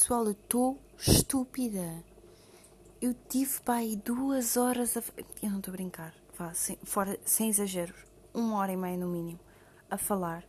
Pessoal, 0.00 0.26
eu 0.26 0.30
estou 0.30 0.80
estúpida. 0.96 2.04
Eu 3.02 3.12
tive 3.28 3.60
para 3.62 3.80
aí 3.80 3.96
duas 3.96 4.56
horas 4.56 4.96
a. 4.96 5.02
Eu 5.42 5.50
não 5.50 5.58
estou 5.58 5.72
a 5.72 5.76
brincar, 5.76 6.14
vá, 6.38 6.54
sem, 6.54 6.78
fora, 6.84 7.18
sem 7.24 7.48
exageros, 7.48 7.96
uma 8.32 8.58
hora 8.58 8.70
e 8.70 8.76
meia 8.76 8.96
no 8.96 9.08
mínimo, 9.08 9.40
a 9.90 9.98
falar. 9.98 10.44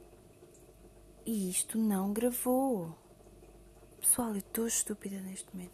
E 1.25 1.49
isto 1.49 1.79
não 1.79 2.13
gravou. 2.13 2.96
Pessoal, 3.99 4.29
eu 4.29 4.38
estou 4.38 4.67
estúpida 4.67 5.20
neste 5.20 5.48
momento. 5.52 5.73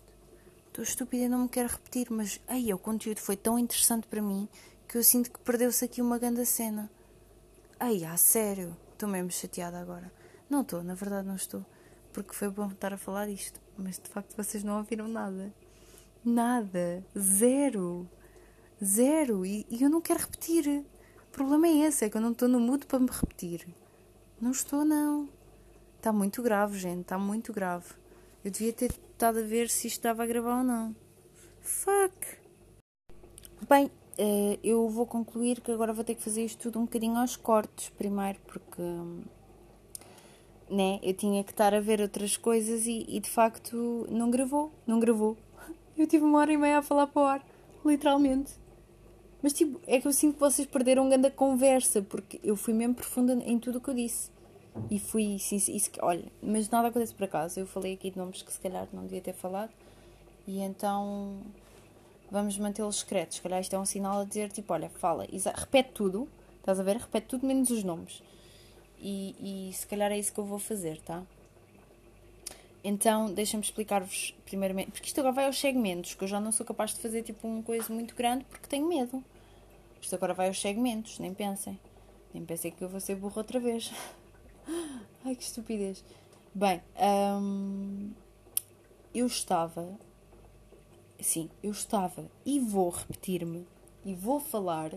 Estou 0.68 0.82
estúpida 0.82 1.26
e 1.26 1.30
não 1.30 1.40
me 1.40 1.50
quero 1.50 1.68
repetir, 1.68 2.08
mas 2.10 2.40
aí 2.48 2.74
o 2.74 2.80
conteúdo 2.80 3.20
foi 3.20 3.36
tão 3.36 3.60
interessante 3.60 4.08
para 4.08 4.22
mim 4.22 4.48
que 4.88 4.98
eu 4.98 5.04
sinto 5.04 5.30
que 5.30 5.40
perdeu-se 5.40 5.84
aqui 5.84 6.02
uma 6.02 6.18
grande 6.18 6.46
cena. 6.46 6.90
Ai, 7.78 8.06
a 8.06 8.16
sério, 8.16 8.78
estou 8.94 9.10
mesmo 9.10 9.32
chateada 9.32 9.78
agora. 9.78 10.10
Não 10.50 10.62
estou, 10.62 10.82
na 10.82 10.94
verdade 10.94 11.28
não 11.28 11.36
estou, 11.36 11.66
porque 12.14 12.34
foi 12.34 12.50
bom 12.50 12.68
estar 12.68 12.94
a 12.94 12.98
falar 12.98 13.28
isto, 13.28 13.65
mas 13.78 14.00
de 14.00 14.10
facto 14.10 14.36
vocês 14.36 14.64
não 14.64 14.78
ouviram 14.78 15.08
nada. 15.08 15.54
Nada. 16.24 17.06
Zero. 17.18 18.10
Zero. 18.84 19.46
E, 19.46 19.66
e 19.70 19.84
eu 19.84 19.90
não 19.90 20.02
quero 20.02 20.20
repetir. 20.20 20.86
O 21.28 21.32
problema 21.32 21.68
é 21.68 21.88
esse, 21.88 22.06
é 22.06 22.10
que 22.10 22.18
eu 22.18 22.22
não 22.22 22.32
estou 22.32 22.48
no 22.48 22.60
mood 22.60 22.86
para 22.86 23.00
me 23.00 23.10
repetir. 23.10 23.68
Não 24.40 24.52
estou, 24.52 24.84
não. 24.86 25.30
Está 25.98 26.12
muito 26.12 26.42
grave, 26.42 26.78
gente. 26.78 27.02
Está 27.02 27.18
muito 27.18 27.54
grave. 27.54 27.94
Eu 28.44 28.52
devia 28.52 28.72
ter 28.72 28.92
estado 28.92 29.40
a 29.40 29.44
ver 29.44 29.70
se 29.70 29.88
isto 29.88 29.98
estava 29.98 30.24
a 30.24 30.26
gravar 30.26 30.60
ou 30.60 30.64
não. 30.64 30.96
Fuck. 31.62 32.38
Bem, 33.68 33.90
eh, 34.18 34.60
eu 34.64 34.88
vou 34.88 35.06
concluir 35.06 35.62
que 35.62 35.72
agora 35.72 35.94
vou 35.94 36.04
ter 36.04 36.16
que 36.16 36.24
fazer 36.24 36.46
isto 36.46 36.62
tudo 36.62 36.80
um 36.80 36.84
bocadinho 36.84 37.18
aos 37.18 37.36
cortes 37.36 37.90
primeiro, 37.98 38.40
porque 38.48 38.82
né, 40.70 41.00
eu 41.04 41.14
tinha 41.14 41.44
que 41.44 41.52
estar 41.52 41.74
a 41.74 41.80
ver 41.80 42.02
outras 42.02 42.38
coisas 42.38 42.88
e, 42.88 43.06
e 43.08 43.20
de 43.20 43.30
facto 43.30 44.08
não 44.10 44.30
gravou. 44.32 44.72
Não 44.86 45.00
gravou. 45.00 45.38
Eu 45.98 46.08
tive 46.08 46.26
uma 46.26 46.40
hora 46.40 46.52
e 46.52 46.58
meia 46.58 46.80
a 46.80 46.82
falar 46.82 47.08
para 47.08 47.22
o 47.22 47.26
ar, 47.26 47.48
literalmente. 47.86 48.52
Mas 49.42 49.54
tipo, 49.54 49.80
é 49.88 50.02
que 50.02 50.08
eu 50.08 50.12
sinto 50.12 50.34
que 50.34 50.40
vocês 50.40 50.68
perderam 50.68 51.08
grande 51.08 51.30
conversa, 51.30 52.02
porque 52.02 52.40
eu 52.44 52.56
fui 52.56 52.74
mesmo 52.74 52.96
profunda 52.96 53.34
em 53.34 53.60
tudo 53.60 53.78
o 53.78 53.82
que 53.82 53.90
eu 53.90 53.94
disse. 53.94 54.30
E 54.90 55.00
fui, 55.00 55.38
sim, 55.40 55.56
isso, 55.56 55.92
olha, 56.02 56.26
mas 56.42 56.70
nada 56.70 56.88
acontece 56.88 57.14
por 57.14 57.26
acaso. 57.26 57.60
Eu 57.60 57.68
falei 57.68 57.94
aqui 57.94 58.10
de 58.10 58.18
nomes 58.18 58.42
que 58.42 58.52
se 58.52 58.60
calhar 58.60 58.88
não 58.92 59.04
devia 59.04 59.22
ter 59.22 59.34
falado. 59.34 59.72
E 60.48 60.60
então 60.60 61.38
vamos 62.30 62.58
mantê-los 62.58 62.98
secretos. 63.00 63.38
Se 63.38 63.42
calhar 63.42 63.62
isto 63.62 63.76
é 63.76 63.80
um 63.80 63.86
sinal 63.86 64.22
a 64.22 64.26
dizer, 64.26 64.52
tipo, 64.52 64.74
olha, 64.74 64.90
fala, 64.90 65.26
repete 65.56 65.92
tudo, 65.94 66.28
estás 66.58 66.80
a 66.80 66.84
ver? 66.84 66.98
Repete 66.98 67.28
tudo 67.28 67.46
menos 67.46 67.70
os 67.70 67.84
nomes. 67.84 68.22
E, 69.00 69.70
e 69.70 69.74
se 69.74 69.86
calhar 69.88 70.12
é 70.12 70.18
isso 70.18 70.34
que 70.34 70.40
eu 70.40 70.46
vou 70.46 70.60
fazer, 70.60 71.00
tá? 71.02 71.24
Então, 72.84 73.34
deixa-me 73.34 73.64
explicar-vos 73.64 74.36
primeiramente, 74.46 74.92
porque 74.92 75.08
isto 75.08 75.20
agora 75.20 75.34
vai 75.34 75.46
aos 75.46 75.60
segmentos, 75.60 76.14
que 76.14 76.24
eu 76.24 76.28
já 76.28 76.40
não 76.40 76.52
sou 76.52 76.64
capaz 76.64 76.94
de 76.94 77.00
fazer 77.00 77.24
tipo 77.24 77.48
uma 77.48 77.64
coisa 77.64 77.92
muito 77.92 78.16
grande 78.16 78.46
porque 78.46 78.68
tenho 78.68 78.88
medo. 78.88 79.24
Isto 80.00 80.14
agora 80.14 80.36
vai 80.36 80.50
aos 80.50 80.62
segmentos, 80.62 81.18
nem 81.18 81.34
pensem. 81.34 81.80
Nem 82.32 82.46
pensem 82.46 82.72
que 82.72 82.84
eu 82.84 82.88
vou 82.88 83.00
ser 83.00 83.16
burro 83.16 83.34
outra 83.38 83.60
vez. 83.60 83.92
Ai, 85.26 85.36
que 85.36 85.42
estupidez. 85.42 86.04
Bem, 86.54 86.80
hum, 87.42 88.12
eu 89.16 89.26
estava. 89.26 89.98
Sim, 91.20 91.50
eu 91.64 91.72
estava 91.72 92.30
e 92.46 92.60
vou 92.60 92.92
repetir-me 92.92 93.66
e 94.06 94.14
vou 94.14 94.40
falar 94.40 94.92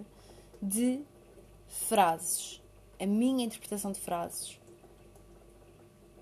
de 0.60 1.00
frases. 1.66 2.60
A 3.00 3.06
minha 3.06 3.44
interpretação 3.44 3.92
de 3.92 4.00
frases 4.00 4.58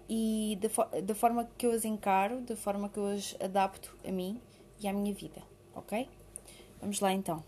e 0.08 0.58
da, 0.60 0.68
fo 0.68 0.84
da 1.02 1.14
forma 1.14 1.48
que 1.56 1.66
eu 1.66 1.72
as 1.72 1.84
encaro, 1.84 2.40
da 2.42 2.56
forma 2.56 2.88
que 2.88 2.98
eu 2.98 3.06
as 3.06 3.36
adapto 3.40 3.96
a 4.06 4.12
mim 4.12 4.40
e 4.80 4.86
à 4.86 4.92
minha 4.92 5.12
vida, 5.12 5.42
ok? 5.74 6.08
Vamos 6.80 7.00
lá 7.00 7.12
então. 7.12 7.42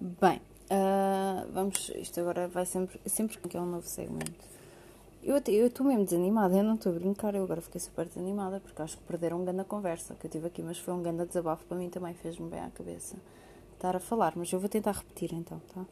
Bem, 0.00 0.40
uh, 0.70 1.50
vamos. 1.52 1.90
Isto 1.94 2.20
agora 2.20 2.48
vai 2.48 2.66
sempre, 2.66 3.00
sempre 3.06 3.38
que 3.38 3.56
é 3.56 3.60
um 3.60 3.66
novo 3.66 3.86
segmento. 3.86 4.50
Eu 5.22 5.36
estou 5.36 5.86
mesmo 5.86 6.04
desanimada, 6.04 6.56
eu 6.56 6.64
não 6.64 6.76
estou 6.76 6.92
a 6.92 6.94
brincar, 6.94 7.34
eu 7.34 7.44
agora 7.44 7.60
fiquei 7.60 7.78
super 7.78 8.06
desanimada 8.06 8.58
porque 8.58 8.80
acho 8.80 8.96
que 8.96 9.04
perderam 9.04 9.42
um 9.42 9.44
grande 9.44 9.64
conversa 9.64 10.14
que 10.14 10.26
eu 10.26 10.30
tive 10.30 10.46
aqui, 10.46 10.62
mas 10.62 10.78
foi 10.78 10.94
um 10.94 11.02
grande 11.02 11.26
desabafo 11.26 11.64
para 11.66 11.76
mim 11.76 11.90
também, 11.90 12.14
fez-me 12.14 12.48
bem 12.48 12.60
à 12.60 12.70
cabeça 12.70 13.16
estar 13.74 13.96
a 13.96 14.00
falar, 14.00 14.34
mas 14.36 14.52
eu 14.52 14.60
vou 14.60 14.68
tentar 14.68 14.92
repetir 14.92 15.32
então, 15.32 15.60
tá? 15.74 15.84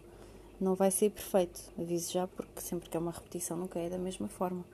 Não 0.61 0.75
vai 0.75 0.91
ser 0.91 1.11
perfeito, 1.11 1.61
aviso 1.79 2.13
já, 2.13 2.27
porque 2.27 2.61
sempre 2.61 2.89
que 2.91 2.97
é 2.97 3.01
uma 3.01 3.13
repetição 3.13 3.57
nunca 3.57 3.79
é 3.79 3.89
da 3.89 3.99
mesma 3.99 4.29
forma. 4.29 4.65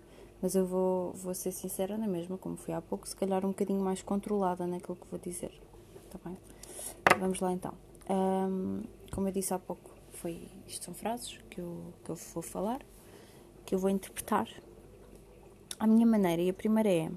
Mas 0.40 0.54
eu 0.54 0.66
vou, 0.66 1.12
vou 1.12 1.34
ser 1.34 1.52
sincera 1.52 1.98
na 1.98 2.06
mesma, 2.06 2.38
como 2.38 2.56
fui 2.56 2.72
há 2.72 2.80
pouco, 2.80 3.06
se 3.08 3.14
calhar 3.14 3.44
um 3.44 3.48
bocadinho 3.48 3.80
mais 3.80 4.02
controlada 4.02 4.66
naquilo 4.66 4.96
que 4.96 5.06
vou 5.10 5.18
dizer. 5.18 5.52
Está 6.06 6.18
bem? 6.24 6.38
Vamos 7.18 7.40
lá 7.40 7.52
então. 7.52 7.74
Um, 8.08 8.82
como 9.12 9.28
eu 9.28 9.32
disse 9.32 9.52
há 9.52 9.58
pouco, 9.58 9.90
foi, 10.10 10.48
isto 10.66 10.86
são 10.86 10.94
frases 10.94 11.38
que 11.50 11.60
eu, 11.60 11.92
que 12.04 12.10
eu 12.10 12.16
vou 12.16 12.42
falar, 12.42 12.80
que 13.64 13.74
eu 13.74 13.78
vou 13.78 13.90
interpretar 13.90 14.48
à 15.78 15.86
minha 15.86 16.06
maneira. 16.06 16.40
E 16.42 16.48
a 16.48 16.54
primeira 16.54 16.90
é: 16.90 17.10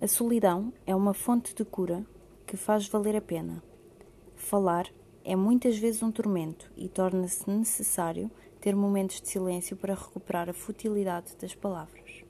A 0.00 0.08
solidão 0.08 0.72
é 0.86 0.94
uma 0.94 1.14
fonte 1.14 1.54
de 1.54 1.64
cura 1.64 2.04
que 2.46 2.56
faz 2.56 2.86
valer 2.88 3.16
a 3.16 3.20
pena. 3.20 3.62
Falar 4.34 4.90
é 5.26 5.34
muitas 5.34 5.76
vezes 5.76 6.04
um 6.04 6.12
tormento 6.12 6.70
e 6.76 6.88
torna-se 6.88 7.50
necessário 7.50 8.30
ter 8.60 8.76
momentos 8.76 9.20
de 9.20 9.28
silêncio 9.28 9.76
para 9.76 9.92
recuperar 9.92 10.48
a 10.48 10.52
futilidade 10.52 11.34
das 11.40 11.52
palavras. 11.52 12.22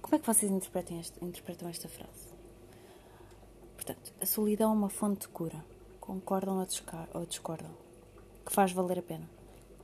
Como 0.00 0.14
é 0.14 0.18
que 0.20 0.26
vocês 0.26 0.50
interpretam, 0.50 1.00
este, 1.00 1.24
interpretam 1.24 1.68
esta 1.68 1.88
frase? 1.88 2.28
Portanto, 3.74 4.12
a 4.20 4.26
solidão 4.26 4.70
é 4.70 4.74
uma 4.74 4.88
fonte 4.88 5.22
de 5.22 5.28
cura. 5.28 5.64
Concordam 6.00 6.64
ou 7.14 7.26
discordam? 7.26 7.74
Que 8.46 8.52
faz 8.52 8.70
valer 8.70 9.00
a 9.00 9.02
pena. 9.02 9.28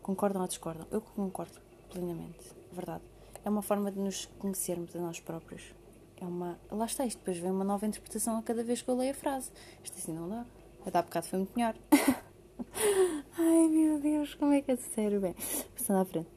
Concordam 0.01 0.41
ou 0.41 0.47
discordam? 0.47 0.87
Eu 0.93 1.01
concordo 1.01 1.61
plenamente. 1.91 2.47
Verdade. 2.71 3.03
É 3.45 3.51
uma 3.51 3.61
forma 3.61 3.91
de 3.91 3.99
nos 3.99 4.27
conhecermos 4.39 4.95
a 4.95 5.01
nós 5.01 5.19
próprios. 5.19 5.75
É 6.17 6.25
uma. 6.25 6.61
Lá 6.71 6.87
está, 6.87 7.05
isto 7.05 7.19
depois 7.19 7.39
vem 7.39 7.51
uma 7.51 7.65
nova 7.65 7.85
interpretação 7.87 8.39
a 8.39 8.43
cada 8.43 8.63
vez 8.63 8.83
que 8.83 8.89
eu 8.89 8.97
leio 8.97 9.11
a 9.11 9.15
frase. 9.15 9.51
Isto 9.83 9.99
assim 9.99 10.13
não 10.13 10.29
dá. 10.29 10.47
A 10.87 10.91
dar 10.91 11.03
bocado 11.03 11.27
foi 11.27 11.39
muito 11.39 11.53
melhor. 11.57 11.75
Ai 13.39 13.69
meu 13.69 13.99
Deus, 14.01 14.35
como 14.35 14.53
é 14.53 14.61
que 14.61 14.73
é 14.73 14.77
sério? 14.77 15.21
Bem, 15.21 15.35
passando 15.75 16.01
à 16.01 16.05
frente. 16.05 16.29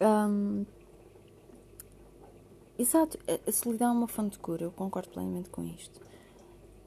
Um, 0.00 0.66
exato, 2.78 3.18
a 3.46 3.52
solidão 3.52 3.88
é 3.88 3.92
uma 3.98 4.08
fonte 4.08 4.32
de 4.32 4.38
cura, 4.38 4.64
eu 4.64 4.72
concordo 4.72 5.10
plenamente 5.10 5.48
com 5.50 5.64
isto. 5.64 6.00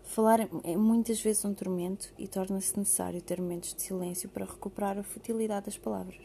Falar 0.03 0.41
é 0.41 0.77
muitas 0.77 1.19
vezes 1.19 1.43
um 1.43 1.53
tormento 1.53 2.13
e 2.17 2.27
torna-se 2.27 2.77
necessário 2.77 3.21
ter 3.21 3.41
momentos 3.41 3.73
de 3.73 3.81
silêncio 3.81 4.29
para 4.29 4.45
recuperar 4.45 4.97
a 4.97 5.03
futilidade 5.03 5.65
das 5.65 5.77
palavras. 5.77 6.21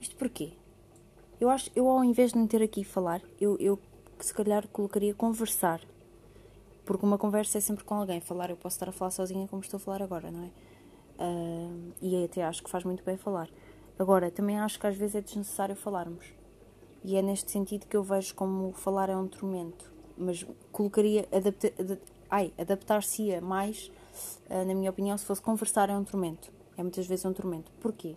Isto 0.00 0.16
porquê? 0.16 0.52
Eu 1.40 1.48
acho, 1.48 1.70
eu 1.74 1.88
ao 1.88 2.04
invés 2.04 2.32
de 2.32 2.38
meter 2.38 2.62
aqui 2.62 2.84
falar, 2.84 3.22
eu, 3.40 3.56
eu 3.58 3.78
se 4.20 4.32
calhar 4.32 4.68
colocaria 4.68 5.14
conversar 5.14 5.80
porque 6.86 7.04
uma 7.04 7.18
conversa 7.18 7.58
é 7.58 7.60
sempre 7.60 7.84
com 7.84 7.94
alguém. 7.94 8.20
Falar, 8.20 8.48
eu 8.48 8.56
posso 8.56 8.76
estar 8.76 8.88
a 8.88 8.92
falar 8.92 9.10
sozinha 9.10 9.46
como 9.48 9.60
estou 9.60 9.76
a 9.76 9.80
falar 9.80 10.02
agora, 10.02 10.30
não 10.30 10.44
é? 10.44 10.50
Uh, 11.18 11.92
e 12.00 12.24
até 12.24 12.44
acho 12.44 12.62
que 12.62 12.70
faz 12.70 12.84
muito 12.84 13.04
bem 13.04 13.16
falar. 13.16 13.50
Agora, 13.98 14.30
também 14.30 14.58
acho 14.58 14.78
que 14.78 14.86
às 14.86 14.96
vezes 14.96 15.16
é 15.16 15.20
desnecessário 15.20 15.74
falarmos. 15.74 16.26
E 17.04 17.16
é 17.16 17.22
neste 17.22 17.50
sentido 17.50 17.86
que 17.86 17.96
eu 17.96 18.04
vejo 18.04 18.34
como 18.34 18.72
falar 18.72 19.10
é 19.10 19.16
um 19.16 19.26
tormento. 19.26 19.90
Mas 20.16 20.46
colocaria. 20.70 21.28
Adapta, 21.32 21.72
ai, 22.30 22.52
adaptar-se-ia 22.56 23.40
mais, 23.40 23.90
uh, 24.48 24.64
na 24.64 24.74
minha 24.74 24.90
opinião, 24.90 25.18
se 25.18 25.24
fosse 25.24 25.42
conversar 25.42 25.90
é 25.90 25.96
um 25.96 26.04
tormento. 26.04 26.52
É 26.78 26.82
muitas 26.82 27.06
vezes 27.06 27.24
um 27.24 27.32
tormento. 27.32 27.70
Porquê? 27.80 28.14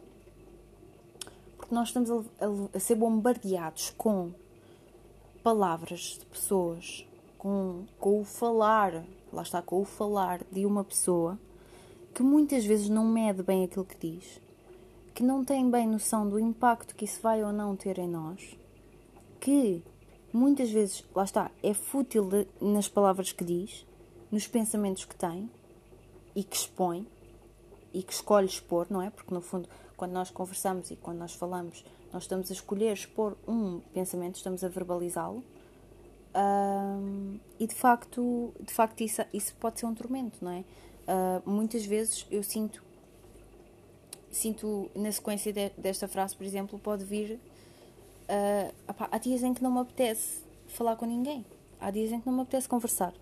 Porque 1.58 1.74
nós 1.74 1.88
estamos 1.88 2.12
a, 2.12 2.16
a, 2.16 2.78
a 2.78 2.80
ser 2.80 2.96
bombardeados 2.96 3.96
com 3.98 4.32
palavras 5.42 6.20
de 6.20 6.26
pessoas 6.28 7.09
com, 7.40 7.86
com 7.98 8.20
o 8.20 8.26
falar, 8.26 9.04
lá 9.32 9.42
está, 9.42 9.62
com 9.62 9.82
o 9.82 9.86
falar 9.86 10.42
de 10.52 10.66
uma 10.66 10.84
pessoa 10.84 11.40
que 12.14 12.22
muitas 12.22 12.66
vezes 12.66 12.90
não 12.90 13.06
mede 13.06 13.42
bem 13.42 13.64
aquilo 13.64 13.86
que 13.86 13.98
diz, 13.98 14.42
que 15.16 15.24
não 15.24 15.44
tem 15.44 15.72
bem 15.72 15.88
noção 15.88 16.28
do 16.28 16.38
impacto 16.38 16.94
que 16.94 17.06
isso 17.06 17.22
vai 17.22 17.42
ou 17.42 17.54
não 17.54 17.78
ter 17.78 17.98
em 17.98 18.10
nós, 18.10 18.58
que 19.40 19.82
muitas 20.34 20.70
vezes, 20.70 21.04
lá 21.16 21.24
está, 21.24 21.50
é 21.64 21.74
fútil 21.74 22.30
de, 22.30 22.46
nas 22.60 22.90
palavras 22.90 23.32
que 23.32 23.46
diz, 23.46 23.86
nos 24.30 24.46
pensamentos 24.46 25.06
que 25.06 25.16
tem 25.16 25.50
e 26.36 26.44
que 26.44 26.58
expõe 26.58 27.08
e 27.94 28.04
que 28.04 28.14
escolhe 28.14 28.48
expor, 28.48 28.86
não 28.90 29.02
é? 29.02 29.10
Porque 29.10 29.34
no 29.34 29.42
fundo, 29.42 29.68
quando 29.96 30.12
nós 30.12 30.30
conversamos 30.30 30.92
e 30.92 30.98
quando 30.98 31.18
nós 31.18 31.34
falamos, 31.34 31.86
nós 32.12 32.24
estamos 32.24 32.52
a 32.52 32.54
escolher 32.54 32.94
expor 32.94 33.38
um 33.48 33.80
pensamento, 33.94 34.36
estamos 34.36 34.62
a 34.64 34.68
verbalizá-lo 34.68 35.42
um, 36.36 37.40
e 37.60 37.66
de 37.66 37.74
facto, 37.74 38.54
de 38.60 38.72
facto 38.72 39.02
isso, 39.02 39.22
isso 39.34 39.56
pode 39.56 39.80
ser 39.80 39.86
um 39.86 39.94
tormento, 39.94 40.44
não 40.44 40.52
é? 40.52 40.64
Uh, 41.10 41.50
muitas 41.50 41.86
vezes 41.86 42.28
eu 42.30 42.44
sinto, 42.44 42.84
sinto 44.32 44.92
na 44.96 45.12
sequência 45.12 45.52
de, 45.52 45.70
desta 45.78 46.08
frase, 46.08 46.36
por 46.36 46.46
exemplo, 46.46 46.78
pode 46.78 47.04
vir. 47.04 47.40
Uh, 48.30 48.74
há 49.12 49.18
dias 49.18 49.42
em 49.42 49.54
que 49.54 49.64
não 49.64 49.72
me 49.72 49.80
apetece 49.80 50.44
falar 50.68 50.96
com 50.96 51.06
ninguém. 51.06 51.44
há 51.80 51.90
dias 51.90 52.12
em 52.12 52.20
que 52.20 52.28
não 52.28 52.34
me 52.34 52.42
apetece 52.42 52.70
conversar. 52.70 53.14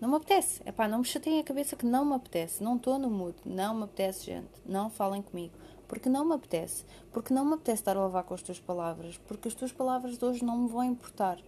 Não 0.00 0.08
me 0.08 0.16
apetece. 0.16 0.62
É 0.64 0.88
não 0.88 0.98
me 0.98 1.04
chateiem 1.04 1.40
a 1.40 1.44
cabeça 1.44 1.76
que 1.76 1.86
não 1.86 2.04
me 2.04 2.14
apetece. 2.14 2.62
Não 2.62 2.76
estou 2.76 2.98
no 2.98 3.10
mood. 3.10 3.36
Não 3.44 3.74
me 3.74 3.84
apetece, 3.84 4.26
gente. 4.26 4.48
Não 4.64 4.90
falem 4.90 5.22
comigo. 5.22 5.54
Porque 5.88 6.08
não 6.08 6.24
me 6.24 6.34
apetece. 6.34 6.84
Porque 7.12 7.34
não 7.34 7.44
me 7.44 7.54
apetece 7.54 7.82
estar 7.82 7.96
a 7.96 8.04
levar 8.04 8.22
com 8.22 8.34
as 8.34 8.42
tuas 8.42 8.60
palavras. 8.60 9.18
Porque 9.26 9.48
as 9.48 9.54
tuas 9.54 9.72
palavras 9.72 10.16
de 10.16 10.24
hoje 10.24 10.44
não 10.44 10.56
me 10.56 10.68
vão 10.68 10.84
importar. 10.84 11.38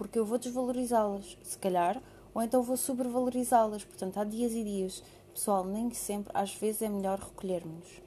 Porque 0.00 0.18
eu 0.18 0.24
vou 0.24 0.38
desvalorizá-las. 0.38 1.36
Se 1.42 1.58
calhar. 1.58 2.02
Ou 2.32 2.40
então 2.40 2.62
vou 2.62 2.74
sobrevalorizá-las. 2.74 3.84
Portanto, 3.84 4.16
há 4.16 4.24
dias 4.24 4.52
e 4.52 4.64
dias. 4.64 5.04
Pessoal, 5.34 5.62
nem 5.62 5.92
sempre. 5.92 6.30
Às 6.32 6.54
vezes 6.54 6.80
é 6.80 6.88
melhor 6.88 7.18
recolhermos. 7.18 8.00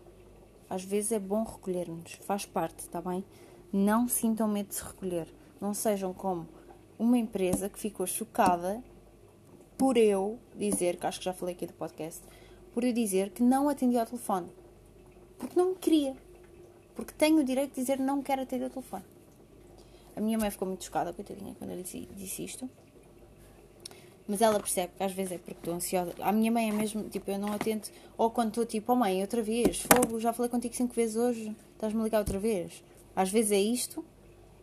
Às 0.67 0.83
vezes 0.83 1.11
é 1.11 1.19
bom 1.19 1.43
recolhermos. 1.43 2.13
Faz 2.13 2.47
parte, 2.47 2.79
está 2.79 2.99
bem? 2.99 3.23
Não 3.71 4.07
sintam 4.07 4.47
medo 4.47 4.69
de 4.69 4.75
se 4.75 4.83
recolher. 4.83 5.27
Não 5.61 5.71
sejam 5.75 6.15
como 6.15 6.47
uma 6.97 7.15
empresa 7.15 7.69
que 7.69 7.77
ficou 7.77 8.07
chocada 8.07 8.83
por 9.77 9.95
eu 9.95 10.39
dizer, 10.55 10.97
que 10.97 11.05
acho 11.05 11.19
que 11.19 11.25
já 11.25 11.33
falei 11.33 11.53
aqui 11.53 11.67
do 11.67 11.73
podcast, 11.73 12.23
por 12.73 12.83
eu 12.83 12.91
dizer 12.91 13.29
que 13.29 13.43
não 13.43 13.69
atendi 13.69 13.99
ao 13.99 14.05
telefone. 14.07 14.49
Porque 15.37 15.59
não 15.59 15.69
me 15.69 15.75
queria. 15.75 16.17
Porque 16.95 17.13
tenho 17.13 17.37
o 17.37 17.43
direito 17.43 17.75
de 17.75 17.81
dizer 17.81 17.99
não 17.99 18.23
quero 18.23 18.41
atender 18.41 18.63
ao 18.63 18.71
telefone. 18.71 19.12
A 20.15 20.21
minha 20.21 20.37
mãe 20.37 20.49
ficou 20.49 20.67
muito 20.67 20.83
chocada, 20.83 21.11
coitadinha, 21.13 21.55
quando 21.57 21.71
eu 21.71 21.81
disse, 21.81 22.07
disse 22.15 22.43
isto. 22.43 22.69
Mas 24.27 24.41
ela 24.41 24.59
percebe 24.59 24.93
que 24.95 25.03
às 25.03 25.11
vezes 25.11 25.33
é 25.33 25.37
porque 25.37 25.51
estou 25.51 25.73
ansiosa. 25.73 26.13
A 26.21 26.31
minha 26.31 26.51
mãe 26.51 26.69
é 26.69 26.71
mesmo, 26.71 27.09
tipo, 27.09 27.29
eu 27.29 27.37
não 27.37 27.51
atento. 27.51 27.91
Ou 28.17 28.31
quando 28.31 28.49
estou 28.49 28.65
tipo, 28.65 28.93
oh 28.93 28.95
mãe, 28.95 29.21
outra 29.21 29.41
vez, 29.41 29.81
fogo, 29.81 30.19
já 30.19 30.31
falei 30.31 30.49
contigo 30.49 30.73
cinco 30.75 30.93
vezes 30.93 31.15
hoje, 31.15 31.55
estás-me 31.73 31.99
a 31.99 32.03
ligar 32.03 32.19
outra 32.19 32.39
vez. 32.39 32.83
Às 33.15 33.29
vezes 33.29 33.51
é 33.51 33.59
isto, 33.59 34.03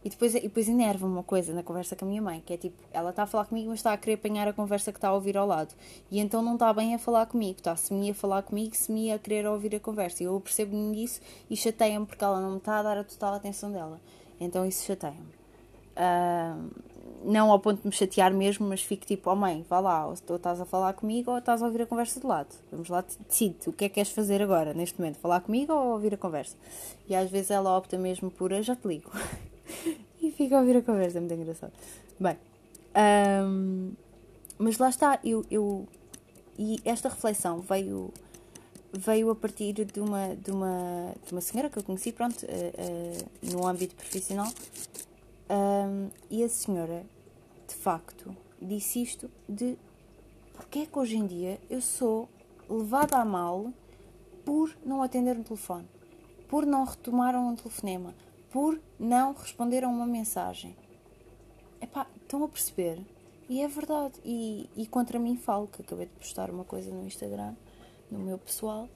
e 0.03 0.09
depois, 0.09 0.35
e 0.35 0.41
depois 0.41 0.67
enerva-me 0.67 1.13
uma 1.13 1.23
coisa 1.23 1.53
na 1.53 1.63
conversa 1.63 1.95
com 1.95 2.07
a 2.07 2.09
minha 2.09 2.23
mãe, 2.23 2.43
que 2.45 2.55
é 2.55 2.57
tipo, 2.57 2.77
ela 2.91 3.11
está 3.11 3.25
a 3.25 3.27
falar 3.27 3.45
comigo, 3.45 3.69
mas 3.69 3.81
está 3.81 3.93
a 3.93 3.99
querer 3.99 4.15
apanhar 4.15 4.49
a 4.49 4.53
conversa 4.53 4.91
que 4.93 4.99
está 4.99 5.09
a 5.09 5.15
ouvir 5.15 5.37
ao 5.37 5.47
lado. 5.47 5.75
E 6.11 6.19
então 6.21 6.41
não 6.41 6.55
está 6.55 6.73
bem 6.73 6.95
a 6.95 6.99
falar 6.99 7.27
comigo, 7.27 7.59
está 7.59 7.77
semi 7.77 8.11
a 8.11 8.15
falar 8.15 8.43
comigo, 8.43 8.75
semi 8.75 9.13
a 9.13 9.19
querer 9.19 9.47
ouvir 9.47 9.75
a 9.77 9.81
conversa. 9.81 10.23
E 10.23 10.27
eu 10.27 10.41
percebo-me 10.41 10.97
disso 10.97 11.21
e 11.51 11.57
chateia-me 11.57 12.07
porque 12.07 12.25
ela 12.25 12.41
não 12.41 12.53
me 12.53 12.57
está 12.57 12.79
a 12.79 12.83
dar 12.83 12.97
a 12.97 13.05
total 13.05 13.35
atenção 13.35 13.71
dela. 13.71 14.01
Então 14.41 14.65
isso 14.65 14.87
chateia-me. 14.87 15.40
Uh, 16.01 16.71
não 17.23 17.51
ao 17.51 17.61
ponto 17.61 17.83
de 17.83 17.87
me 17.87 17.93
chatear 17.93 18.33
mesmo, 18.33 18.67
mas 18.67 18.83
fico 18.83 19.07
tipo, 19.07 19.31
oh 19.31 19.37
mãe, 19.37 19.65
vá 19.69 19.79
lá, 19.79 20.07
ou 20.07 20.15
estás 20.15 20.61
a 20.61 20.65
falar 20.65 20.95
comigo 20.95 21.31
ou 21.31 21.39
estás 21.39 21.63
a 21.63 21.67
ouvir 21.67 21.83
a 21.83 21.87
conversa 21.87 22.19
de 22.19 22.27
lado. 22.27 22.49
Vamos 22.73 22.89
lá, 22.89 23.05
decide 23.29 23.57
o 23.69 23.73
que 23.73 23.85
é 23.85 23.89
que 23.89 23.97
queres 23.97 24.11
fazer 24.11 24.41
agora, 24.41 24.73
neste 24.73 24.99
momento, 24.99 25.19
falar 25.19 25.41
comigo 25.41 25.73
ou 25.73 25.93
ouvir 25.93 26.15
a 26.15 26.17
conversa. 26.17 26.57
E 27.09 27.15
às 27.15 27.31
vezes 27.31 27.51
ela 27.51 27.77
opta 27.77 27.99
mesmo 27.99 28.31
por, 28.31 28.51
já 28.63 28.75
te 28.75 28.89
ligo. 28.89 29.11
e 30.21 30.31
fica 30.31 30.57
a 30.57 30.61
ouvir 30.61 30.79
a 30.79 30.83
conversa, 30.83 31.19
é 31.19 31.21
muito 31.21 31.35
engraçado. 31.35 31.73
Bem, 32.19 32.39
um, 33.47 33.93
mas 34.59 34.79
lá 34.79 34.89
está, 34.89 35.19
eu, 35.25 35.45
eu, 35.51 35.87
e 36.59 36.81
esta 36.85 37.09
reflexão 37.09 37.61
veio, 37.61 38.13
veio 38.93 39.31
a 39.31 39.35
partir 39.35 39.73
de 39.85 40.01
uma, 40.01 40.35
de 40.37 40.51
uma, 40.51 41.15
de 41.27 41.33
uma 41.33 41.41
senhora 41.41 41.69
que 41.69 41.79
eu 41.79 41.83
conheci, 41.83 42.13
pronto, 42.13 42.45
uh, 42.45 42.49
uh, 42.49 43.53
no 43.53 43.67
âmbito 43.67 43.95
profissional, 43.95 44.51
um, 45.51 46.11
e 46.31 46.45
a 46.45 46.49
senhora, 46.49 47.05
de 47.67 47.75
facto, 47.75 48.37
disse 48.63 49.03
isto 49.03 49.29
de 49.49 49.77
porque 50.55 50.81
é 50.81 50.87
que 50.87 50.99
hoje 50.99 51.17
em 51.17 51.27
dia 51.27 51.61
eu 51.69 51.81
sou 51.81 52.29
levada 52.69 53.17
a 53.17 53.25
mal 53.25 53.73
por 54.45 54.77
não 54.85 55.03
atender 55.03 55.37
um 55.37 55.43
telefone, 55.43 55.89
por 56.49 56.65
não 56.65 56.85
retomar 56.85 57.35
um 57.35 57.57
telefonema, 57.57 58.15
por 58.51 58.81
não 58.99 59.33
responder 59.33 59.83
a 59.83 59.89
uma 59.89 60.07
mensagem. 60.07 60.77
Epá, 61.81 62.07
estão 62.23 62.45
a 62.45 62.49
perceber? 62.49 63.01
E 63.49 63.61
é 63.63 63.67
verdade. 63.67 64.15
E, 64.25 64.69
e 64.77 64.87
contra 64.87 65.19
mim 65.19 65.37
falo, 65.37 65.67
que 65.67 65.83
acabei 65.83 66.07
de 66.07 66.13
postar 66.13 66.51
uma 66.51 66.65
coisa 66.65 66.91
no 66.91 67.05
Instagram, 67.05 67.55
no 68.11 68.19
meu 68.19 68.39
pessoal, 68.39 68.89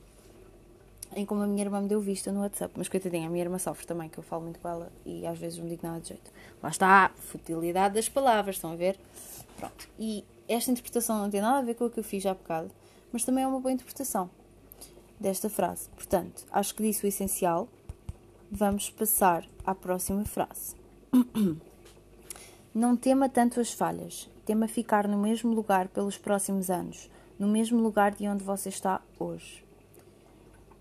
em 1.15 1.25
como 1.25 1.43
a 1.43 1.47
minha 1.47 1.63
irmã 1.63 1.81
me 1.81 1.89
deu 1.89 2.01
vista 2.01 2.33
no 2.33 2.41
WhatsApp. 2.41 2.75
Mas 2.77 2.89
coitadinha, 2.89 3.27
a 3.27 3.31
minha 3.31 3.45
irmã 3.45 3.59
sofre 3.59 3.87
também, 3.87 4.09
que 4.09 4.19
eu 4.19 4.25
falo 4.25 4.43
muito 4.43 4.59
com 4.61 4.69
ela 4.69 4.93
e 5.05 5.27
às 5.27 5.39
vezes 5.39 5.59
não 5.59 5.67
digo 5.67 5.87
nada 5.87 6.01
de 6.01 6.09
jeito. 6.09 6.31
Lá 6.63 6.69
está, 6.69 7.11
futilidade 7.17 7.95
das 7.95 8.09
palavras, 8.09 8.57
estão 8.57 8.73
a 8.73 8.77
ver? 8.77 8.99
Pronto. 9.57 9.89
E 9.99 10.25
esta 10.49 10.71
interpretação 10.71 11.19
não 11.19 11.31
tem 11.31 11.41
nada 11.41 11.59
a 11.59 11.63
ver 11.63 11.75
com 11.75 11.87
o 11.87 11.91
que 11.91 12.01
eu 12.01 12.05
fiz 12.05 12.23
já 12.23 12.33
há 12.33 12.35
bocado, 12.35 12.71
mas 13.13 13.25
também 13.25 13.45
é 13.45 13.47
uma 13.47 13.61
boa 13.61 13.73
interpretação 13.73 14.29
desta 15.19 15.49
frase. 15.49 15.89
Portanto, 15.91 16.45
acho 16.51 16.75
que 16.75 16.83
disse 16.83 17.05
o 17.05 17.09
essencial 17.09 17.69
Vamos 18.57 18.89
passar 18.89 19.45
à 19.67 19.75
próxima 19.75 20.25
frase. 20.25 20.77
Não 22.73 22.97
tema 22.97 23.29
tanto 23.29 23.59
as 23.59 23.73
falhas, 23.73 24.31
tema 24.45 24.69
ficar 24.69 25.09
no 25.09 25.19
mesmo 25.19 25.53
lugar 25.53 25.89
pelos 25.89 26.17
próximos 26.17 26.71
anos, 26.71 27.11
no 27.37 27.49
mesmo 27.49 27.83
lugar 27.83 28.15
de 28.15 28.29
onde 28.29 28.45
você 28.45 28.69
está 28.69 29.01
hoje. 29.19 29.64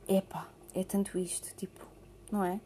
Epá, 0.08 0.50
é 0.76 0.84
tanto 0.84 1.18
isto, 1.18 1.54
tipo, 1.56 1.86
não 2.32 2.44
é? 2.44 2.60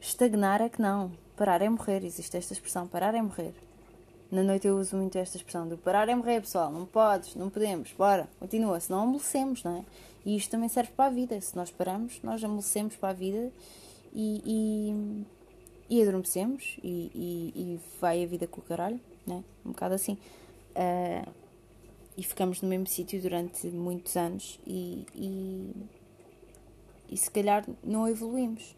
Estagnar 0.00 0.60
é 0.62 0.68
que 0.68 0.80
não, 0.80 1.12
parar 1.36 1.60
é 1.60 1.68
morrer, 1.68 2.04
existe 2.04 2.36
esta 2.36 2.52
expressão, 2.52 2.86
parar 2.86 3.14
é 3.14 3.20
morrer. 3.20 3.54
Na 4.30 4.42
noite 4.42 4.66
eu 4.66 4.76
uso 4.78 4.96
muito 4.96 5.16
esta 5.16 5.36
expressão 5.36 5.68
do 5.68 5.78
parar 5.78 6.08
é 6.08 6.14
morrer, 6.14 6.40
pessoal, 6.40 6.70
não 6.72 6.86
podes, 6.86 7.34
não 7.36 7.48
podemos, 7.48 7.92
bora, 7.92 8.28
continua, 8.40 8.80
senão 8.80 9.02
amolecemos, 9.02 9.62
não 9.62 9.78
é? 9.78 9.84
E 10.24 10.36
isto 10.36 10.50
também 10.50 10.68
serve 10.68 10.90
para 10.92 11.06
a 11.06 11.10
vida, 11.10 11.40
se 11.40 11.54
nós 11.54 11.70
paramos, 11.70 12.20
nós 12.22 12.42
amolecemos 12.42 12.96
para 12.96 13.10
a 13.10 13.12
vida 13.12 13.52
e, 14.12 14.42
e, 15.88 15.96
e 15.98 16.02
adormecemos 16.02 16.76
e, 16.82 17.10
e, 17.14 17.52
e, 17.54 17.80
vai 18.00 18.24
a 18.24 18.26
vida 18.26 18.46
com 18.46 18.60
o 18.60 18.64
caralho, 18.64 18.98
né? 19.24 19.44
um 19.64 19.70
bocado 19.70 19.94
assim. 19.94 20.18
Uh, 20.74 21.30
e 22.16 22.22
ficamos 22.22 22.62
no 22.62 22.68
mesmo 22.68 22.86
sítio 22.86 23.20
durante 23.20 23.66
muitos 23.68 24.16
anos 24.16 24.58
e, 24.66 25.06
e, 25.14 25.70
e 27.10 27.16
se 27.16 27.30
calhar 27.30 27.64
não 27.82 28.08
evoluímos. 28.08 28.76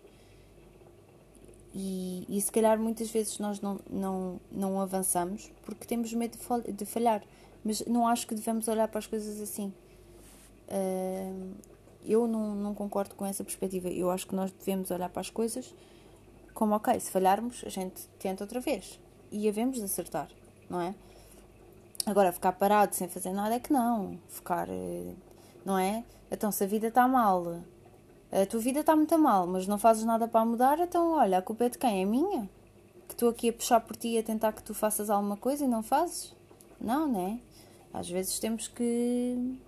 E, 1.75 2.25
e 2.29 2.41
se 2.41 2.51
calhar 2.51 2.79
muitas 2.79 3.11
vezes 3.11 3.39
nós 3.39 3.61
não, 3.61 3.79
não, 3.89 4.41
não 4.51 4.81
avançamos 4.81 5.51
porque 5.65 5.87
temos 5.87 6.13
medo 6.13 6.37
de 6.73 6.87
falhar. 6.87 7.23
Mas 7.65 7.85
não 7.87 8.07
acho 8.07 8.27
que 8.27 8.35
devemos 8.35 8.69
olhar 8.69 8.89
para 8.89 8.99
as 8.99 9.07
coisas 9.07 9.41
assim. 9.41 9.73
Uh, 10.69 11.55
eu 12.05 12.27
não, 12.27 12.55
não 12.55 12.75
concordo 12.75 13.15
com 13.15 13.27
essa 13.27 13.45
perspectiva. 13.45 13.89
Eu 13.89 14.11
acho 14.11 14.27
que 14.27 14.35
nós 14.35 14.51
devemos 14.51 14.91
olhar 14.91 15.09
para 15.09 15.21
as 15.21 15.31
coisas 15.31 15.75
como, 16.59 16.75
ok, 16.75 16.99
se 16.99 17.13
falharmos, 17.13 17.63
a 17.65 17.69
gente 17.69 18.03
tenta 18.19 18.43
outra 18.43 18.59
vez. 18.59 18.99
E 19.31 19.49
havemos 19.49 19.77
de 19.77 19.85
acertar, 19.85 20.29
não 20.69 20.81
é? 20.81 20.93
Agora, 22.05 22.33
ficar 22.33 22.51
parado 22.51 22.97
sem 22.97 23.07
fazer 23.07 23.33
nada 23.33 23.55
é 23.55 23.61
que 23.61 23.73
não. 23.73 24.19
Ficar, 24.27 24.69
eh, 24.69 25.15
não 25.65 25.79
é? 25.79 26.03
Então, 26.31 26.51
se 26.51 26.65
a 26.65 26.67
vida 26.67 26.89
está 26.89 27.07
mal, 27.07 27.61
a 28.31 28.47
tua 28.47 28.61
vida 28.61 28.81
está 28.81 28.95
muito 28.95 29.19
mal, 29.19 29.47
mas 29.47 29.67
não 29.67 29.79
fazes 29.79 30.05
nada 30.05 30.29
para 30.29 30.45
mudar, 30.45 30.79
então, 30.81 31.13
olha, 31.13 31.39
a 31.39 31.43
culpa 31.43 31.65
é 31.65 31.69
de 31.69 31.79
quem? 31.79 32.03
É 32.03 32.05
minha? 32.05 32.49
Que 33.07 33.15
estou 33.15 33.31
aqui 33.31 33.49
a 33.49 33.53
puxar 33.53 33.81
por 33.81 33.97
ti 33.97 34.09
e 34.09 34.19
a 34.19 34.23
tentar 34.23 34.53
que 34.53 34.63
tu 34.63 34.75
faças 34.75 35.09
alguma 35.09 35.37
coisa 35.37 35.65
e 35.65 35.69
não 35.69 35.83
fazes? 35.83 36.35
Não, 36.81 37.11
né? 37.11 37.41
Às 37.93 38.09
vezes 38.09 38.39
temos 38.39 38.69
que 38.69 39.59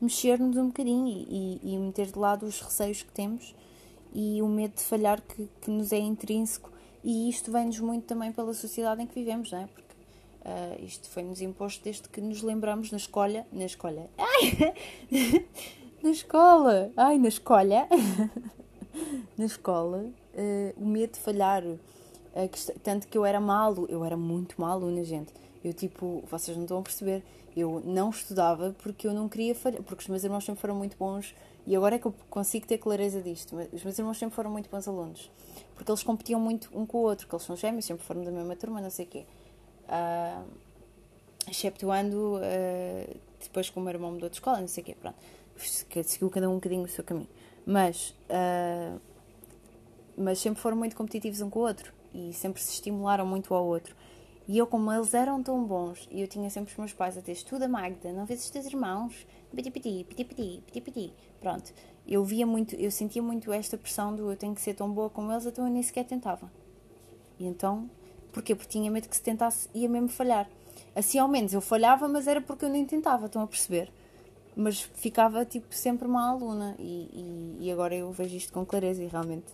mexer-nos 0.00 0.56
um 0.56 0.68
bocadinho 0.68 1.08
e, 1.08 1.60
e, 1.62 1.76
meter 1.76 2.06
de 2.06 2.18
lado 2.18 2.46
os 2.46 2.60
receios 2.60 3.02
que 3.02 3.12
temos 3.12 3.54
e 4.14 4.40
o 4.40 4.48
medo 4.48 4.74
de 4.76 4.82
falhar 4.82 5.20
que, 5.20 5.48
que 5.60 5.70
nos 5.70 5.92
é 5.92 5.98
intrínseco 5.98 6.70
e 7.04 7.28
isto 7.28 7.52
vem-nos 7.52 7.78
muito 7.80 8.06
também 8.06 8.32
pela 8.32 8.54
sociedade 8.54 9.02
em 9.02 9.06
que 9.06 9.14
vivemos, 9.14 9.52
não 9.52 9.60
é? 9.60 9.66
Porque 9.66 9.94
uh, 10.44 10.84
isto 10.84 11.08
foi-nos 11.08 11.40
imposto 11.42 11.84
desde 11.84 12.08
que 12.08 12.20
nos 12.20 12.42
lembramos 12.42 12.90
na 12.90 12.96
escola, 12.96 13.46
na 13.52 13.66
escola, 13.66 14.08
ai, 14.18 14.74
na 16.02 16.10
escola, 16.10 16.90
ai, 16.96 17.18
na 17.18 17.28
escola, 17.28 17.88
na 19.36 19.44
escola, 19.44 19.98
uh, 20.34 20.82
o 20.82 20.86
medo 20.86 21.12
de 21.12 21.18
falhar, 21.18 21.62
uh, 21.64 21.78
que, 22.50 22.72
tanto 22.80 23.08
que 23.08 23.16
eu 23.16 23.24
era 23.24 23.40
malo, 23.40 23.86
eu 23.88 24.04
era 24.04 24.16
muito 24.16 24.60
má 24.60 24.70
aluna, 24.70 25.04
gente, 25.04 25.32
eu 25.62 25.72
tipo, 25.72 26.22
vocês 26.30 26.56
não 26.56 26.64
estão 26.64 26.78
a 26.78 26.82
perceber, 26.82 27.22
eu 27.56 27.82
não 27.84 28.10
estudava 28.10 28.74
porque 28.82 29.06
eu 29.06 29.12
não 29.12 29.28
queria 29.28 29.54
falhar, 29.54 29.82
porque 29.82 30.02
os 30.02 30.08
meus 30.08 30.24
irmãos 30.24 30.44
sempre 30.44 30.60
foram 30.60 30.74
muito 30.74 30.96
bons 30.96 31.34
e 31.66 31.76
agora 31.76 31.96
é 31.96 31.98
que 31.98 32.06
eu 32.06 32.14
consigo 32.30 32.66
ter 32.66 32.78
clareza 32.78 33.20
disto. 33.20 33.56
Os 33.72 33.84
meus 33.84 33.98
irmãos 33.98 34.18
sempre 34.18 34.34
foram 34.34 34.50
muito 34.50 34.70
bons 34.70 34.88
alunos 34.88 35.30
porque 35.80 35.90
eles 35.90 36.02
competiam 36.02 36.38
muito 36.38 36.68
um 36.74 36.84
com 36.84 36.98
o 36.98 37.00
outro, 37.00 37.26
que 37.26 37.34
eles 37.34 37.42
são 37.42 37.56
gêmeos, 37.56 37.86
sempre 37.86 38.04
foram 38.04 38.22
da 38.22 38.30
mesma 38.30 38.54
turma, 38.54 38.82
não 38.82 38.90
sei 38.90 39.06
o 39.06 39.08
quê. 39.08 39.24
Uh, 39.88 40.44
exceptuando 41.50 42.36
uh, 42.36 43.16
depois 43.40 43.70
que 43.70 43.78
o 43.78 43.80
meu 43.80 43.94
irmão 43.94 44.12
mudou 44.12 44.28
de 44.28 44.36
escola, 44.36 44.60
não 44.60 44.68
sei 44.68 44.82
o 44.82 44.84
quê, 44.84 44.94
pronto. 45.00 45.16
Seguiu 45.68 46.30
cada 46.30 46.48
um 46.48 46.52
um 46.52 46.54
bocadinho 46.56 46.84
o 46.84 46.88
seu 46.88 47.04
caminho. 47.04 47.28
Mas, 47.66 48.10
uh, 48.28 49.00
mas 50.16 50.38
sempre 50.38 50.60
foram 50.60 50.76
muito 50.76 50.96
competitivos 50.96 51.40
um 51.40 51.50
com 51.50 51.60
o 51.60 51.62
outro 51.62 51.92
e 52.14 52.32
sempre 52.32 52.60
se 52.60 52.72
estimularam 52.72 53.26
muito 53.26 53.54
ao 53.54 53.64
outro. 53.64 53.94
E 54.48 54.58
eu, 54.58 54.66
como 54.66 54.90
eles 54.92 55.14
eram 55.14 55.40
tão 55.42 55.64
bons, 55.64 56.08
e 56.10 56.20
eu 56.20 56.26
tinha 56.26 56.50
sempre 56.50 56.72
os 56.72 56.76
meus 56.76 56.92
pais 56.92 57.16
a 57.16 57.22
ter 57.22 57.30
estuda 57.30 57.68
Magda, 57.68 58.12
não 58.12 58.26
vês 58.26 58.42
os 58.42 58.50
teus 58.50 58.66
irmãos, 58.66 59.26
piti 59.54 59.70
piti, 59.70 60.04
piti 60.08 60.24
piti, 60.24 60.62
piti 60.66 60.80
piti. 60.80 61.12
Pronto, 61.40 61.72
eu 62.04 62.24
via 62.24 62.44
muito, 62.44 62.74
eu 62.74 62.90
sentia 62.90 63.22
muito 63.22 63.52
esta 63.52 63.78
pressão 63.78 64.12
do 64.14 64.28
eu 64.28 64.36
tenho 64.36 64.52
que 64.52 64.60
ser 64.60 64.74
tão 64.74 64.90
boa 64.90 65.08
como 65.08 65.30
eles, 65.30 65.46
então 65.46 65.66
eu 65.66 65.72
nem 65.72 65.82
sequer 65.82 66.04
tentava. 66.04 66.50
E 67.38 67.46
então, 67.46 67.88
porquê? 68.32 68.56
Porque 68.56 68.70
tinha 68.70 68.90
medo 68.90 69.08
que 69.08 69.14
se 69.14 69.22
tentasse 69.22 69.68
ia 69.72 69.88
mesmo 69.88 70.08
falhar. 70.08 70.50
Assim 70.96 71.18
ao 71.18 71.28
menos 71.28 71.52
eu 71.52 71.60
falhava, 71.60 72.08
mas 72.08 72.26
era 72.26 72.40
porque 72.40 72.64
eu 72.64 72.70
nem 72.70 72.84
tentava, 72.84 73.26
estão 73.26 73.42
a 73.42 73.46
perceber? 73.46 73.92
Mas 74.56 74.80
ficava 74.80 75.44
tipo 75.44 75.74
sempre 75.74 76.06
uma 76.06 76.28
aluna 76.28 76.74
e, 76.78 77.56
e, 77.60 77.66
e 77.66 77.72
agora 77.72 77.94
eu 77.94 78.10
vejo 78.10 78.36
isto 78.36 78.52
com 78.52 78.66
clareza 78.66 79.02
e 79.02 79.06
realmente 79.06 79.46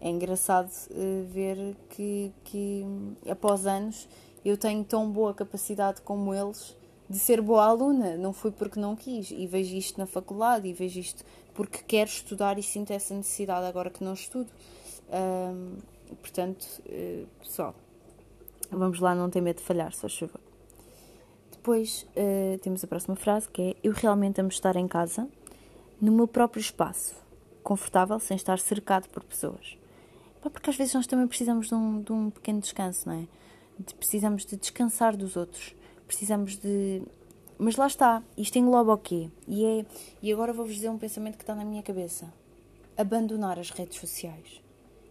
é 0.00 0.08
engraçado 0.08 0.70
uh, 0.90 1.24
ver 1.26 1.76
que, 1.90 2.32
que 2.44 2.84
após 3.28 3.66
anos 3.66 4.08
eu 4.44 4.56
tenho 4.56 4.84
tão 4.84 5.10
boa 5.10 5.34
capacidade 5.34 6.00
como 6.02 6.32
eles 6.32 6.76
de 7.08 7.18
ser 7.18 7.40
boa 7.40 7.64
aluna. 7.64 8.16
Não 8.16 8.32
foi 8.32 8.50
porque 8.50 8.78
não 8.78 8.94
quis. 8.94 9.30
E 9.30 9.46
vejo 9.46 9.74
isto 9.74 9.98
na 9.98 10.06
faculdade 10.06 10.68
e 10.68 10.72
vejo 10.72 11.00
isto 11.00 11.24
porque 11.54 11.78
quero 11.86 12.08
estudar 12.08 12.58
e 12.58 12.62
sinto 12.62 12.92
essa 12.92 13.14
necessidade 13.14 13.66
agora 13.66 13.90
que 13.90 14.04
não 14.04 14.12
estudo. 14.12 14.48
Um, 15.10 15.76
portanto, 16.20 16.64
uh, 16.86 17.26
pessoal, 17.40 17.74
vamos 18.70 19.00
lá, 19.00 19.14
não 19.14 19.28
tem 19.30 19.42
medo 19.42 19.56
de 19.56 19.62
falhar, 19.62 19.92
só 19.92 20.08
chuva. 20.08 20.47
Depois 21.58 22.06
uh, 22.16 22.56
temos 22.60 22.84
a 22.84 22.86
próxima 22.86 23.16
frase 23.16 23.48
que 23.48 23.60
é: 23.60 23.76
Eu 23.82 23.92
realmente 23.92 24.40
amo 24.40 24.48
estar 24.48 24.76
em 24.76 24.86
casa, 24.86 25.28
no 26.00 26.12
meu 26.12 26.28
próprio 26.28 26.60
espaço, 26.60 27.16
confortável, 27.64 28.18
sem 28.20 28.36
estar 28.36 28.60
cercado 28.60 29.08
por 29.08 29.24
pessoas. 29.24 29.76
Porque 30.40 30.70
às 30.70 30.76
vezes 30.76 30.94
nós 30.94 31.06
também 31.06 31.26
precisamos 31.26 31.66
de 31.66 31.74
um, 31.74 32.00
de 32.00 32.12
um 32.12 32.30
pequeno 32.30 32.60
descanso, 32.60 33.08
não 33.08 33.16
é? 33.16 33.26
De, 33.76 33.92
precisamos 33.96 34.46
de 34.46 34.56
descansar 34.56 35.16
dos 35.16 35.36
outros, 35.36 35.74
precisamos 36.06 36.56
de. 36.56 37.02
Mas 37.58 37.74
lá 37.74 37.88
está, 37.88 38.22
isto 38.36 38.56
engloba 38.56 38.94
o 38.94 38.98
quê? 38.98 39.28
E, 39.48 39.64
é, 39.64 39.86
e 40.22 40.32
agora 40.32 40.52
vou-vos 40.52 40.76
dizer 40.76 40.88
um 40.88 40.96
pensamento 40.96 41.36
que 41.36 41.42
está 41.42 41.56
na 41.56 41.64
minha 41.64 41.82
cabeça: 41.82 42.32
abandonar 42.96 43.58
as 43.58 43.70
redes 43.70 43.98
sociais. 43.98 44.62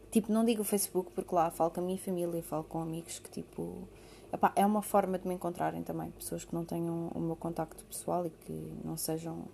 Tipo, 0.09 0.31
não 0.31 0.45
digo 0.45 0.61
o 0.61 0.65
Facebook 0.65 1.11
porque 1.13 1.35
lá 1.35 1.51
falo 1.51 1.71
com 1.71 1.81
a 1.81 1.83
minha 1.83 1.97
família, 1.97 2.41
falo 2.41 2.63
com 2.63 2.79
amigos 2.79 3.19
que 3.19 3.29
tipo. 3.29 3.85
Epá, 4.31 4.51
é 4.55 4.65
uma 4.65 4.81
forma 4.81 5.17
de 5.17 5.27
me 5.27 5.33
encontrarem 5.33 5.81
também, 5.83 6.11
pessoas 6.11 6.43
que 6.43 6.53
não 6.53 6.65
tenham 6.65 7.09
o 7.15 7.19
meu 7.19 7.35
contacto 7.35 7.83
pessoal 7.85 8.25
e 8.25 8.29
que 8.29 8.51
não 8.83 8.97
sejam. 8.97 9.45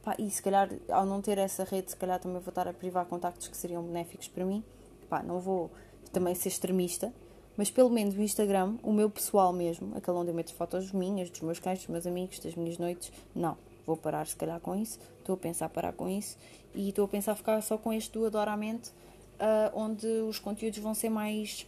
Epá, 0.00 0.14
e 0.18 0.30
se 0.30 0.40
calhar, 0.40 0.70
ao 0.88 1.04
não 1.04 1.20
ter 1.20 1.38
essa 1.38 1.64
rede, 1.64 1.90
se 1.90 1.96
calhar 1.96 2.20
também 2.20 2.40
vou 2.40 2.50
estar 2.50 2.68
a 2.68 2.72
privar 2.72 3.04
contactos 3.06 3.48
que 3.48 3.56
seriam 3.56 3.82
benéficos 3.82 4.28
para 4.28 4.44
mim. 4.44 4.62
Epá, 5.02 5.22
não 5.22 5.40
vou 5.40 5.70
também 6.12 6.34
ser 6.34 6.48
extremista, 6.48 7.12
mas 7.56 7.70
pelo 7.70 7.90
menos 7.90 8.14
o 8.14 8.20
Instagram, 8.20 8.76
o 8.82 8.92
meu 8.92 9.10
pessoal 9.10 9.52
mesmo, 9.52 9.96
aquele 9.96 10.16
onde 10.16 10.30
eu 10.30 10.34
meto 10.34 10.54
fotos 10.54 10.92
minhas, 10.92 11.30
dos 11.30 11.40
meus 11.40 11.58
cães, 11.58 11.78
dos 11.80 11.88
meus 11.88 12.06
amigos, 12.06 12.38
das 12.38 12.54
minhas 12.54 12.78
noites, 12.78 13.12
não. 13.34 13.56
Vou 13.84 13.96
parar 13.96 14.26
se 14.26 14.36
calhar 14.36 14.60
com 14.60 14.74
isso, 14.74 14.98
estou 15.18 15.34
a 15.34 15.38
pensar 15.38 15.68
parar 15.68 15.92
com 15.92 16.08
isso 16.08 16.36
e 16.74 16.88
estou 16.88 17.04
a 17.04 17.08
pensar 17.08 17.34
ficar 17.36 17.60
só 17.62 17.78
com 17.78 17.92
este 17.92 18.12
do 18.12 18.26
Adoramente 18.26 18.90
uh, 18.90 19.70
onde 19.74 20.06
os 20.06 20.38
conteúdos 20.38 20.78
vão 20.78 20.94
ser 20.94 21.08
mais 21.08 21.66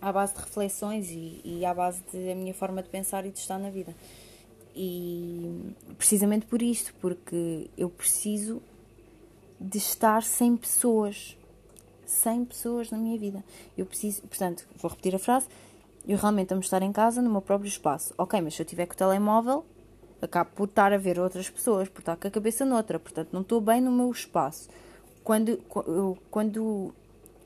à 0.00 0.12
base 0.12 0.34
de 0.34 0.40
reflexões 0.40 1.10
e, 1.10 1.40
e 1.44 1.64
à 1.64 1.74
base 1.74 2.02
da 2.12 2.34
minha 2.34 2.54
forma 2.54 2.82
de 2.82 2.88
pensar 2.88 3.26
e 3.26 3.30
de 3.30 3.38
estar 3.38 3.58
na 3.58 3.70
vida. 3.70 3.94
E 4.74 5.74
precisamente 5.96 6.46
por 6.46 6.62
isto, 6.62 6.94
porque 7.00 7.68
eu 7.76 7.90
preciso 7.90 8.62
de 9.60 9.78
estar 9.78 10.22
sem 10.22 10.56
pessoas. 10.56 11.36
Sem 12.06 12.44
pessoas 12.44 12.90
na 12.90 12.96
minha 12.96 13.18
vida. 13.18 13.44
Eu 13.76 13.84
preciso, 13.84 14.22
portanto, 14.22 14.66
vou 14.76 14.90
repetir 14.90 15.14
a 15.14 15.18
frase. 15.18 15.46
Eu 16.06 16.16
realmente 16.16 16.52
amo 16.52 16.62
estar 16.62 16.82
em 16.82 16.92
casa 16.92 17.20
no 17.20 17.30
meu 17.30 17.42
próprio 17.42 17.68
espaço. 17.68 18.14
Ok, 18.16 18.40
mas 18.40 18.54
se 18.54 18.62
eu 18.62 18.66
tiver 18.66 18.86
com 18.86 18.94
o 18.94 18.96
telemóvel, 18.96 19.66
acabo 20.22 20.50
por 20.54 20.68
estar 20.68 20.92
a 20.92 20.96
ver 20.96 21.18
outras 21.18 21.50
pessoas, 21.50 21.88
por 21.88 22.00
estar 22.00 22.16
com 22.16 22.26
a 22.26 22.30
cabeça 22.30 22.64
noutra. 22.64 22.98
Portanto, 22.98 23.28
não 23.32 23.42
estou 23.42 23.60
bem 23.60 23.80
no 23.80 23.90
meu 23.90 24.10
espaço 24.10 24.68
quando, 25.28 25.58
quando 26.30 26.94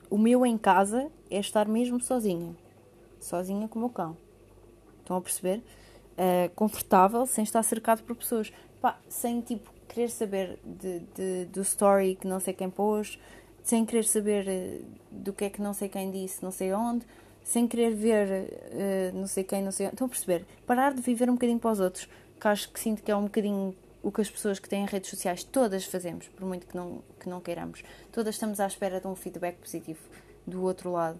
o 0.09 0.17
meu 0.17 0.45
em 0.45 0.57
casa 0.57 1.11
é 1.35 1.39
estar 1.39 1.67
mesmo 1.67 1.99
sozinha. 2.01 2.55
Sozinha 3.19 3.67
com 3.67 3.83
o 3.83 3.89
cão. 3.89 4.17
Estão 4.99 5.17
a 5.17 5.21
perceber? 5.21 5.61
Uh, 6.13 6.49
confortável, 6.55 7.25
sem 7.25 7.43
estar 7.43 7.63
cercado 7.63 8.03
por 8.03 8.15
pessoas. 8.15 8.51
Pá, 8.81 8.97
sem 9.07 9.41
tipo 9.41 9.71
querer 9.87 10.09
saber 10.09 10.59
de, 10.63 10.99
de, 11.15 11.45
do 11.45 11.61
story 11.61 12.15
que 12.15 12.27
não 12.27 12.39
sei 12.39 12.53
quem 12.53 12.69
pôs, 12.69 13.19
sem 13.63 13.85
querer 13.85 14.03
saber 14.03 14.47
uh, 14.47 14.85
do 15.11 15.33
que 15.33 15.45
é 15.45 15.49
que 15.49 15.61
não 15.61 15.73
sei 15.73 15.89
quem 15.89 16.11
disse, 16.11 16.43
não 16.43 16.51
sei 16.51 16.73
onde, 16.73 17.05
sem 17.43 17.67
querer 17.67 17.93
ver 17.93 18.47
uh, 19.13 19.17
não 19.17 19.27
sei 19.27 19.43
quem, 19.43 19.61
não 19.61 19.71
sei 19.71 19.87
onde. 19.87 19.95
Estão 19.95 20.07
a 20.07 20.09
perceber? 20.09 20.45
Parar 20.65 20.93
de 20.93 21.01
viver 21.01 21.29
um 21.29 21.33
bocadinho 21.33 21.59
para 21.59 21.71
os 21.71 21.79
outros, 21.79 22.07
que 22.39 22.47
acho 22.47 22.71
que 22.71 22.79
sinto 22.79 23.01
que 23.01 23.11
é 23.11 23.15
um 23.15 23.23
bocadinho 23.23 23.75
o 24.03 24.11
que 24.11 24.19
as 24.19 24.29
pessoas 24.29 24.59
que 24.59 24.67
têm 24.67 24.85
redes 24.85 25.09
sociais 25.09 25.45
todas 25.45 25.85
fazemos, 25.85 26.27
por 26.27 26.45
muito 26.45 26.67
que 26.67 26.75
não, 26.75 27.01
que 27.19 27.29
não 27.29 27.39
queiramos. 27.39 27.83
Todas 28.11 28.35
estamos 28.35 28.59
à 28.59 28.67
espera 28.67 28.99
de 28.99 29.07
um 29.07 29.15
feedback 29.15 29.55
positivo 29.55 30.01
do 30.45 30.61
outro 30.63 30.91
lado. 30.91 31.19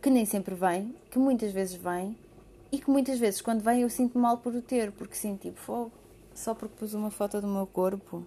Que 0.00 0.10
nem 0.10 0.24
sempre 0.24 0.54
vem, 0.54 0.94
que 1.10 1.18
muitas 1.18 1.52
vezes 1.52 1.74
vem, 1.74 2.16
e 2.70 2.78
que 2.78 2.90
muitas 2.90 3.18
vezes 3.18 3.40
quando 3.40 3.60
vem 3.60 3.82
eu 3.82 3.90
sinto 3.90 4.18
mal 4.18 4.38
por 4.38 4.54
o 4.54 4.62
ter, 4.62 4.90
porque 4.92 5.14
sinto 5.14 5.42
tipo 5.42 5.58
fogo, 5.58 5.92
só 6.34 6.54
porque 6.54 6.74
pus 6.76 6.94
uma 6.94 7.10
foto 7.10 7.40
do 7.40 7.46
meu 7.46 7.66
corpo, 7.66 8.24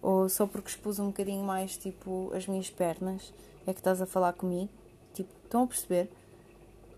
ou 0.00 0.28
só 0.28 0.46
porque 0.46 0.70
expus 0.70 0.98
um 0.98 1.08
bocadinho 1.08 1.44
mais 1.44 1.76
tipo 1.76 2.32
as 2.34 2.46
minhas 2.46 2.70
pernas, 2.70 3.32
é 3.66 3.72
que 3.72 3.80
estás 3.80 4.00
a 4.00 4.06
falar 4.06 4.32
comigo. 4.32 4.70
Tipo, 5.14 5.30
estão 5.44 5.64
a 5.64 5.66
perceber? 5.66 6.10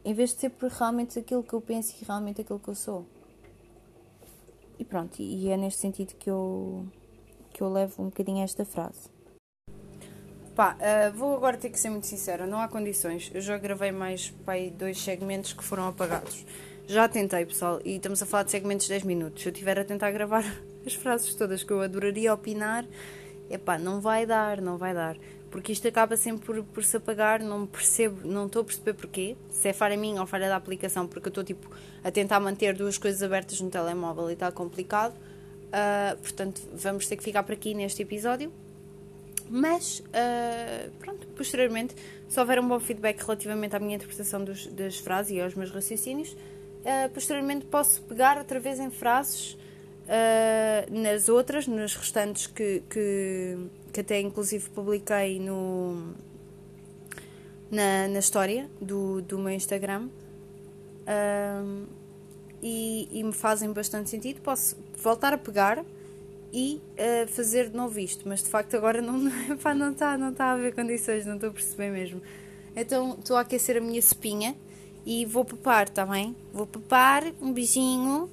Em 0.04 0.14
vez 0.14 0.30
de 0.35 0.40
ser 0.40 0.50
por 0.50 0.71
realmente 0.71 1.18
aquilo 1.18 1.42
que 1.42 1.52
eu 1.52 1.61
penso 1.61 1.94
e 2.00 2.04
realmente 2.04 2.40
aquilo 2.40 2.59
que 2.59 2.68
eu 2.68 2.75
sou. 2.75 3.04
E 4.78 4.85
pronto, 4.85 5.21
e 5.21 5.49
é 5.49 5.56
neste 5.56 5.80
sentido 5.80 6.14
que 6.14 6.30
eu, 6.30 6.87
que 7.52 7.62
eu 7.62 7.68
levo 7.71 8.02
um 8.02 8.06
bocadinho 8.06 8.42
esta 8.42 8.64
frase. 8.64 9.13
Pá, 10.54 10.76
uh, 10.76 11.16
vou 11.16 11.34
agora 11.34 11.56
ter 11.56 11.70
que 11.70 11.78
ser 11.78 11.90
muito 11.90 12.06
sincera, 12.06 12.46
não 12.46 12.61
há 12.61 12.68
condições. 12.68 13.30
Eu 13.34 13.40
já 13.40 13.58
gravei 13.58 13.90
mais 13.90 14.30
pá, 14.44 14.52
dois 14.76 15.00
segmentos 15.00 15.52
que 15.52 15.64
foram 15.64 15.88
apagados. 15.88 16.46
Já 16.87 17.08
tentei, 17.08 17.44
pessoal, 17.46 17.80
e 17.84 17.96
estamos 17.96 18.23
a 18.23 18.26
falar 18.26 18.44
de 18.44 18.50
segmentos 18.50 18.87
de 18.87 18.92
10 18.92 19.04
minutos. 19.04 19.42
Se 19.42 19.49
eu 19.49 19.52
estiver 19.52 19.78
a 19.78 19.84
tentar 19.84 20.11
gravar 20.12 20.44
as 20.87 20.94
frases 20.94 21.34
todas 21.34 21.64
que 21.64 21.73
eu 21.73 21.80
adoraria 21.80 22.32
opinar, 22.32 22.84
é 23.50 23.58
pá, 23.58 23.78
não 23.78 24.00
vai 24.00 24.26
dar, 24.26 24.61
não 24.61 24.78
vai 24.78 24.94
dar 24.94 25.16
porque 25.54 25.70
isto 25.70 25.87
acaba 25.87 26.16
sempre 26.16 26.44
por, 26.44 26.64
por 26.64 26.82
se 26.82 26.96
apagar, 26.96 27.40
não 27.40 27.64
percebo, 27.64 28.26
não 28.26 28.46
estou 28.46 28.62
a 28.62 28.64
perceber 28.64 28.92
porquê, 28.92 29.37
se 29.49 29.68
é 29.68 29.73
falha 29.73 29.96
minha 29.96 30.20
ou 30.20 30.26
falha 30.26 30.49
da 30.49 30.56
aplicação, 30.56 31.06
porque 31.06 31.28
eu 31.28 31.30
estou 31.30 31.44
tipo 31.44 31.70
a 32.02 32.11
tentar 32.11 32.40
manter 32.40 32.75
duas 32.75 32.99
coisas 32.99 33.23
abertas 33.23 33.61
no 33.61 33.70
telemóvel 33.70 34.30
e 34.30 34.32
está 34.32 34.50
complicado. 34.50 35.14
Uh, 35.14 36.16
portanto, 36.16 36.61
vamos 36.73 37.06
ter 37.06 37.16
que 37.16 37.23
ficar 37.23 37.44
por 37.44 37.52
aqui 37.52 37.73
neste 37.73 38.02
episódio. 38.02 38.52
Mas, 39.48 40.00
uh, 40.00 40.90
pronto, 40.98 41.26
posteriormente, 41.28 41.94
se 42.28 42.40
houver 42.40 42.58
um 42.58 42.66
bom 42.66 42.80
feedback 42.80 43.20
relativamente 43.20 43.76
à 43.76 43.78
minha 43.78 43.96
interpretação 43.96 44.42
dos, 44.42 44.66
das 44.68 44.98
frases 44.98 45.32
e 45.32 45.40
aos 45.40 45.54
meus 45.54 45.70
raciocínios, 45.70 46.32
uh, 46.32 47.10
posteriormente 47.12 47.66
posso 47.66 48.02
pegar 48.02 48.38
outra 48.38 48.58
vez 48.58 48.78
em 48.80 48.90
frases 48.90 49.56
nas 50.90 51.30
outras, 51.30 51.66
nas 51.66 51.96
restantes 51.96 52.46
que, 52.46 52.82
que 52.90 53.56
que 53.94 54.00
até 54.00 54.20
inclusive 54.20 54.68
publiquei 54.70 55.38
no, 55.38 56.14
na, 57.70 58.08
na 58.08 58.18
história 58.18 58.68
do, 58.80 59.22
do 59.22 59.38
meu 59.38 59.52
Instagram 59.52 60.08
um, 61.62 61.86
e, 62.60 63.08
e, 63.12 63.22
me 63.22 63.32
fazem 63.32 63.72
bastante 63.72 64.10
sentido. 64.10 64.40
Posso 64.40 64.76
voltar 64.96 65.32
a 65.32 65.38
pegar 65.38 65.84
e 66.54 66.80
uh, 66.92 67.26
fazer 67.26 67.68
de 67.68 67.76
novo 67.76 67.99
isto, 67.99 68.28
mas 68.28 68.40
de 68.40 68.49
facto 68.49 68.76
agora 68.76 69.02
não 69.02 69.26
está 69.52 69.75
não 69.75 69.90
está 69.90 70.16
não 70.16 70.32
tá 70.32 70.44
a 70.46 70.52
haver 70.52 70.73
condições, 70.73 71.26
não 71.26 71.34
estou 71.34 71.50
a 71.50 71.52
perceber 71.52 71.90
mesmo. 71.90 72.23
Então 72.76 73.16
estou 73.18 73.37
a 73.37 73.40
aquecer 73.40 73.76
a 73.76 73.80
minha 73.80 73.99
espinha 73.99 74.54
e 75.04 75.26
vou 75.26 75.44
papar, 75.44 75.88
está 75.88 76.06
bem? 76.06 76.37
Vou 76.52 76.64
papar, 76.64 77.25
um 77.42 77.52
beijinho, 77.52 78.30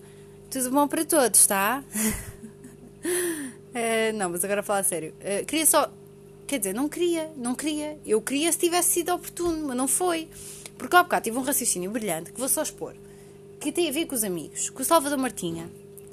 tudo 0.51 0.69
bom 0.69 0.87
para 0.87 1.03
todos, 1.03 1.47
tá? 1.47 1.83
Uh, 3.03 4.13
não, 4.15 4.29
mas 4.29 4.45
agora 4.45 4.61
falar 4.61 4.79
a 4.79 4.83
sério. 4.83 5.15
Uh, 5.19 5.43
queria 5.47 5.65
só. 5.65 5.91
Quer 6.45 6.59
dizer, 6.59 6.73
não 6.75 6.87
queria, 6.87 7.31
não 7.35 7.55
queria. 7.55 7.97
Eu 8.05 8.21
queria 8.21 8.51
se 8.51 8.59
tivesse 8.59 8.89
sido 8.89 9.11
oportuno, 9.13 9.69
mas 9.69 9.75
não 9.75 9.87
foi. 9.87 10.27
Porque 10.77 10.95
há 10.95 11.01
bocado 11.01 11.23
tive 11.23 11.37
um 11.37 11.41
raciocínio 11.41 11.89
brilhante 11.89 12.31
que 12.31 12.39
vou 12.39 12.49
só 12.49 12.61
expor. 12.61 12.93
Que 13.59 13.71
tem 13.71 13.89
a 13.89 13.91
ver 13.91 14.05
com 14.05 14.13
os 14.13 14.23
amigos. 14.23 14.69
Com 14.69 14.81
o 14.81 14.85
Salvador 14.85 15.17
Martinha, 15.17 15.69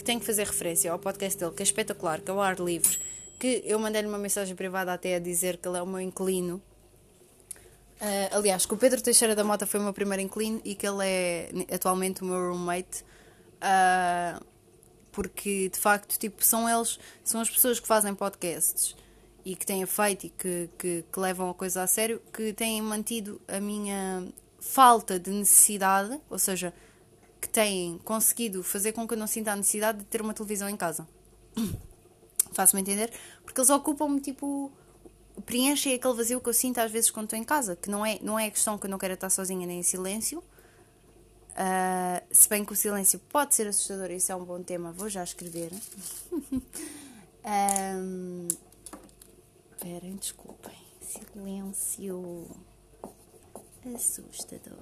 tem 0.09 0.19
que 0.19 0.25
fazer 0.25 0.47
referência 0.47 0.91
ao 0.91 0.99
podcast 0.99 1.39
dele, 1.39 1.53
que 1.53 1.63
é 1.63 1.65
espetacular, 1.65 2.23
que 2.23 2.31
é 2.31 2.35
o 2.35 2.41
Ar 2.41 2.59
Livre. 2.59 2.99
Que 3.39 3.63
eu 3.67 3.79
mandei-lhe 3.79 4.09
uma 4.09 4.17
mensagem 4.17 4.57
privada 4.57 4.91
até 4.91 5.17
a 5.17 5.19
dizer 5.19 5.59
que 5.59 5.69
ele 5.69 5.77
é 5.77 5.83
o 5.83 5.87
meu 5.87 6.01
inclino. 6.01 6.63
Uh, 8.01 8.35
aliás, 8.35 8.65
que 8.65 8.73
o 8.73 8.77
Pedro 8.79 9.03
Teixeira 9.03 9.37
da 9.37 9.45
Mota 9.45 9.67
foi 9.67 9.79
o 9.79 9.83
meu 9.83 9.93
primeiro 9.93 10.23
inclino 10.23 10.63
e 10.65 10.75
que 10.75 10.87
ele 10.87 11.05
é 11.05 11.51
atualmente 11.71 12.23
o 12.23 12.25
meu 12.25 12.39
roommate. 12.53 13.05
Uh, 13.61 14.43
porque 15.13 15.69
de 15.69 15.79
facto 15.79 16.19
tipo, 16.19 16.43
são 16.43 16.67
eles, 16.67 16.99
são 17.23 17.43
as 17.43 17.51
pessoas 17.51 17.79
que 17.79 17.87
fazem 17.87 18.15
podcasts 18.15 18.97
e 19.45 19.55
que 19.55 19.67
têm 19.67 19.85
feito 19.85 20.25
e 20.25 20.31
que, 20.31 20.71
que, 20.79 21.05
que 21.13 21.21
levam 21.21 21.51
a 21.51 21.55
coisa 21.55 21.83
a 21.83 21.87
sério, 21.87 22.19
que 22.33 22.55
têm 22.55 22.81
mantido 22.81 23.39
a 23.47 23.61
minha 23.61 24.27
falta 24.59 25.21
de 25.21 25.31
necessidade, 25.31 26.19
ou 26.31 26.39
seja, 26.39 26.73
que 27.41 27.49
têm 27.49 27.99
conseguido 28.05 28.63
fazer 28.63 28.93
com 28.93 29.07
que 29.07 29.15
eu 29.15 29.19
não 29.19 29.27
sinta 29.27 29.53
a 29.53 29.57
necessidade 29.57 29.99
de 29.99 30.05
ter 30.05 30.21
uma 30.21 30.35
televisão 30.35 30.69
em 30.69 30.77
casa. 30.77 31.07
Faço-me 32.53 32.83
entender? 32.83 33.13
Porque 33.45 33.61
eles 33.61 33.71
ocupam-me 33.71 34.21
tipo. 34.21 34.73
preenchem 35.45 35.95
aquele 35.95 36.15
vazio 36.15 36.41
que 36.41 36.49
eu 36.49 36.55
sinto 36.55 36.79
às 36.79 36.91
vezes 36.91 37.11
quando 37.11 37.25
estou 37.25 37.39
em 37.39 37.45
casa, 37.45 37.77
que 37.77 37.89
não 37.91 38.05
é, 38.05 38.19
não 38.23 38.39
é 38.39 38.47
a 38.47 38.51
questão 38.51 38.77
que 38.79 38.87
eu 38.87 38.91
não 38.91 38.99
quero 38.99 39.15
estar 39.15 39.31
sozinha 39.31 39.67
nem 39.67 39.81
em 39.81 39.83
silêncio, 39.83 40.43
Uh, 41.59 42.23
se 42.31 42.49
bem 42.49 42.65
que 42.65 42.73
o 42.73 42.77
silêncio 42.77 43.19
pode 43.19 43.53
ser 43.57 43.67
assustador, 43.67 44.13
isso 44.13 44.31
é 44.31 44.37
um 44.37 44.45
bom 44.45 44.63
tema, 44.63 44.93
vou 44.93 45.09
já 45.09 45.25
escrever. 45.25 45.73
um, 47.43 48.47
esperem, 49.75 50.15
desculpem. 50.15 50.79
Silêncio 51.03 52.55
assustador. 53.97 54.77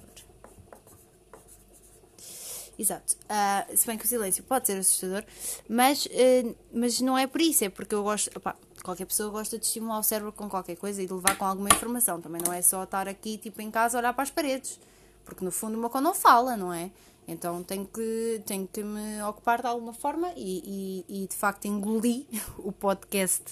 Exato. 2.78 3.16
Uh, 3.24 3.76
se 3.76 3.86
bem 3.86 3.96
que 3.96 4.04
o 4.04 4.08
silêncio 4.08 4.44
pode 4.44 4.66
ser 4.66 4.78
assustador, 4.78 5.24
mas, 5.68 6.04
uh, 6.06 6.56
mas 6.72 7.00
não 7.00 7.16
é 7.16 7.26
por 7.26 7.40
isso, 7.40 7.64
é 7.64 7.70
porque 7.70 7.94
eu 7.94 8.02
gosto. 8.02 8.30
Opa, 8.36 8.54
qualquer 8.82 9.06
pessoa 9.06 9.30
gosta 9.30 9.58
de 9.58 9.64
estimular 9.64 9.98
o 9.98 10.02
cérebro 10.02 10.32
com 10.32 10.48
qualquer 10.48 10.76
coisa 10.76 11.02
e 11.02 11.06
de 11.06 11.12
levar 11.12 11.38
com 11.38 11.44
alguma 11.44 11.68
informação. 11.68 12.20
Também 12.20 12.42
não 12.44 12.52
é 12.52 12.60
só 12.60 12.84
estar 12.84 13.08
aqui, 13.08 13.38
tipo, 13.38 13.62
em 13.62 13.70
casa, 13.70 13.98
olhar 13.98 14.12
para 14.12 14.22
as 14.22 14.30
paredes. 14.30 14.78
Porque 15.24 15.44
no 15.44 15.50
fundo 15.50 15.76
o 15.76 15.80
meu 15.80 15.88
cão 15.88 16.00
não 16.00 16.14
fala, 16.14 16.56
não 16.56 16.72
é? 16.72 16.90
Então 17.26 17.62
tenho 17.62 17.86
que, 17.86 18.42
tenho 18.46 18.68
que 18.68 18.84
me 18.84 19.20
ocupar 19.22 19.60
de 19.60 19.66
alguma 19.66 19.92
forma 19.92 20.32
e, 20.36 21.04
e, 21.08 21.24
e 21.24 21.26
de 21.26 21.34
facto 21.34 21.64
engoli 21.64 22.28
o 22.58 22.70
podcast 22.70 23.42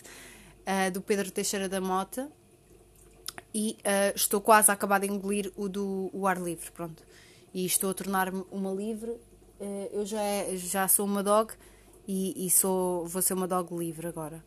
uh, 0.61 0.91
do 0.93 1.01
Pedro 1.01 1.31
Teixeira 1.33 1.69
da 1.69 1.81
Mota 1.81 2.31
e 3.53 3.77
estou 4.15 4.41
quase 4.41 4.71
a 4.71 4.75
acabar 4.75 5.01
de 5.01 5.07
engolir 5.07 5.53
o 5.57 5.69
do 5.69 6.11
o 6.13 6.27
ar 6.27 6.41
livre, 6.41 6.71
pronto. 6.73 7.03
E 7.55 7.65
estou 7.65 7.91
a 7.91 7.95
tornar-me 7.95 8.45
uma 8.51 8.73
livre. 8.73 9.13
Uh, 9.61 9.89
eu 9.93 10.05
já, 10.05 10.21
já 10.55 10.89
sou 10.89 11.07
uma 11.07 11.23
dog 11.23 11.55
e, 12.07 12.47
e, 12.47 12.51
sou, 12.51 13.07
vou 13.07 13.23
ser 13.23 13.33
uma 13.33 13.49
dog 13.49 13.75
livre 13.75 14.09
agora. 14.09 14.45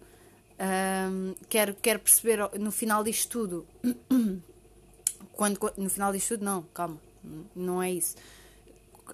quero, 1.50 1.74
quero 1.76 2.00
perceber 2.00 2.40
no 2.60 2.72
final 2.72 3.04
disto 3.04 3.30
tudo. 3.30 3.68
quando, 5.34 5.58
no 5.78 5.90
final 5.90 6.12
disto 6.12 6.36
tudo, 6.36 6.46
não, 6.46 6.64
calma 6.74 7.00
não 7.56 7.82
é 7.82 7.92
isso. 7.92 8.16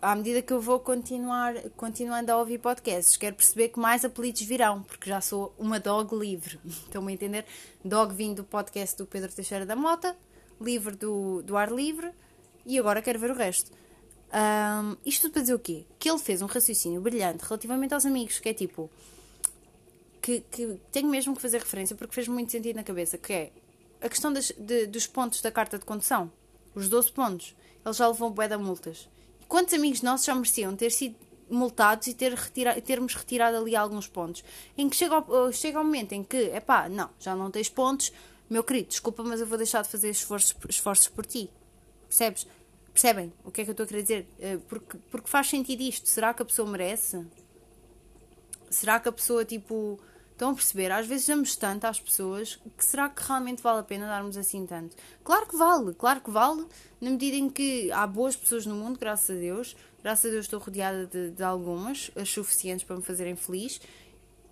À 0.02 0.16
medida 0.16 0.42
que 0.42 0.52
eu 0.52 0.60
vou 0.60 0.80
continuar, 0.80 1.56
continuando 1.78 2.32
a 2.32 2.38
ouvir 2.38 2.58
podcasts, 2.58 3.16
quero 3.16 3.36
perceber 3.36 3.70
que 3.70 3.80
mais 3.80 4.04
apelidos 4.04 4.42
virão, 4.42 4.82
porque 4.84 5.10
já 5.10 5.22
sou 5.22 5.54
uma 5.58 5.80
dog 5.80 6.16
livre. 6.16 6.60
Estão-me 6.66 7.12
a 7.12 7.16
entender? 7.16 7.46
Dog 7.86 8.14
vindo 8.14 8.38
do 8.38 8.44
podcast 8.44 8.98
do 8.98 9.06
Pedro 9.06 9.32
Teixeira 9.32 9.66
da 9.66 9.76
Mota, 9.76 10.16
livre 10.60 10.96
do, 10.96 11.42
do 11.44 11.56
ar 11.56 11.72
livre, 11.72 12.12
e 12.66 12.80
agora 12.80 13.02
quero 13.02 13.20
ver 13.20 13.32
o 13.32 13.36
resto. 13.36 13.72
Um, 14.34 14.98
isto 15.06 15.24
tudo 15.24 15.34
para 15.34 15.42
dizer 15.44 15.54
o 15.54 15.60
quê? 15.60 15.86
Que 16.00 16.10
ele 16.10 16.18
fez 16.18 16.42
um 16.42 16.48
raciocínio 16.48 17.00
brilhante 17.00 17.44
relativamente 17.44 17.94
aos 17.94 18.06
amigos, 18.06 18.40
que 18.40 18.50
é 18.50 18.54
tipo. 18.54 18.90
Que, 20.22 20.40
que 20.40 20.80
tenho 20.92 21.10
mesmo 21.10 21.36
que 21.36 21.42
fazer 21.42 21.60
referência 21.60 21.96
porque 21.96 22.16
fez 22.16 22.28
muito 22.28 22.52
sentido 22.52 22.78
na 22.78 22.84
cabeça, 22.84 23.18
que 23.18 23.34
é 23.34 23.52
a 24.02 24.08
questão 24.10 24.32
das, 24.32 24.54
de, 24.58 24.88
dos 24.88 25.06
pontos 25.06 25.42
da 25.42 25.52
carta 25.52 25.78
de 25.78 25.86
condução. 25.86 26.32
Os 26.74 26.90
12 26.90 27.12
pontos 27.12 27.56
ele 27.86 27.94
já 27.94 28.08
levou 28.08 28.30
bué 28.30 28.48
de 28.48 28.58
multas. 28.58 29.10
quantos 29.48 29.74
amigos 29.74 30.02
nossos 30.02 30.26
já 30.26 30.34
mereciam 30.34 30.76
ter 30.76 30.92
sido 30.92 31.16
multados 31.50 32.08
e 32.08 32.14
ter 32.14 32.34
retira, 32.34 32.80
termos 32.82 33.14
retirado 33.14 33.58
ali 33.58 33.76
alguns 33.76 34.08
pontos? 34.08 34.44
Em 34.78 34.90
que 34.90 34.96
chega 34.96 35.20
o, 35.20 35.52
chega 35.52 35.80
o 35.80 35.84
momento 35.84 36.14
em 36.14 36.24
que, 36.24 36.38
é 36.38 36.60
pá, 36.60 36.88
não, 36.88 37.10
já 37.20 37.36
não 37.36 37.52
tens 37.52 37.70
pontos, 37.70 38.12
meu 38.50 38.64
querido, 38.64 38.90
desculpa, 38.90 39.24
mas 39.24 39.42
eu 39.42 39.48
vou 39.48 39.58
deixar 39.58 39.82
de 39.82 39.90
fazer 39.90 40.10
esforços, 40.10 40.56
esforços 40.70 41.10
por 41.10 41.26
ti. 41.26 41.50
Percebes? 42.08 42.48
Percebem 42.94 43.34
o 43.44 43.52
que 43.52 43.62
é 43.62 43.64
que 43.64 43.72
eu 43.72 43.74
estou 43.74 43.84
a 43.84 43.88
querer 43.88 44.02
dizer? 44.04 44.28
Eh, 44.40 44.58
porque, 44.70 44.98
porque 45.10 45.28
faz 45.28 45.50
sentido 45.50 45.82
isto. 45.82 46.08
Será 46.08 46.34
que 46.34 46.42
a 46.42 46.46
pessoa 46.46 46.70
merece? 46.70 47.26
Será 48.70 49.00
que 49.00 49.10
a 49.10 49.12
pessoa, 49.12 49.44
tipo 49.44 50.00
Estão 50.34 50.50
a 50.50 50.56
perceber? 50.56 50.92
Às 50.92 51.06
vezes 51.06 51.28
damos 51.28 51.56
tanto 51.56 51.86
às 51.86 52.00
pessoas 52.00 52.60
que 52.76 52.84
será 52.84 53.08
que 53.08 53.22
realmente 53.24 53.62
vale 53.62 53.80
a 53.80 53.84
pena 53.84 54.08
darmos 54.08 54.36
assim 54.36 54.66
tanto? 54.66 54.98
Claro 55.24 55.48
que 55.48 55.56
vale, 55.56 55.94
claro 55.94 56.22
que 56.22 56.32
vale, 56.32 56.66
na 57.00 57.12
medida 57.12 57.38
em 57.38 57.50
que 57.50 57.92
há 57.92 58.06
boas 58.08 58.36
pessoas 58.36 58.66
no 58.66 58.76
mundo, 58.76 59.00
graças 59.00 59.30
a 59.30 59.40
Deus. 59.40 59.76
Graças 60.02 60.26
a 60.26 60.30
Deus 60.34 60.46
estou 60.46 60.60
rodeada 60.60 61.06
de, 61.06 61.32
de 61.32 61.44
algumas, 61.44 62.12
as 62.16 62.30
suficientes 62.30 62.84
para 62.84 62.96
me 62.96 63.04
fazerem 63.04 63.36
feliz. 63.36 63.80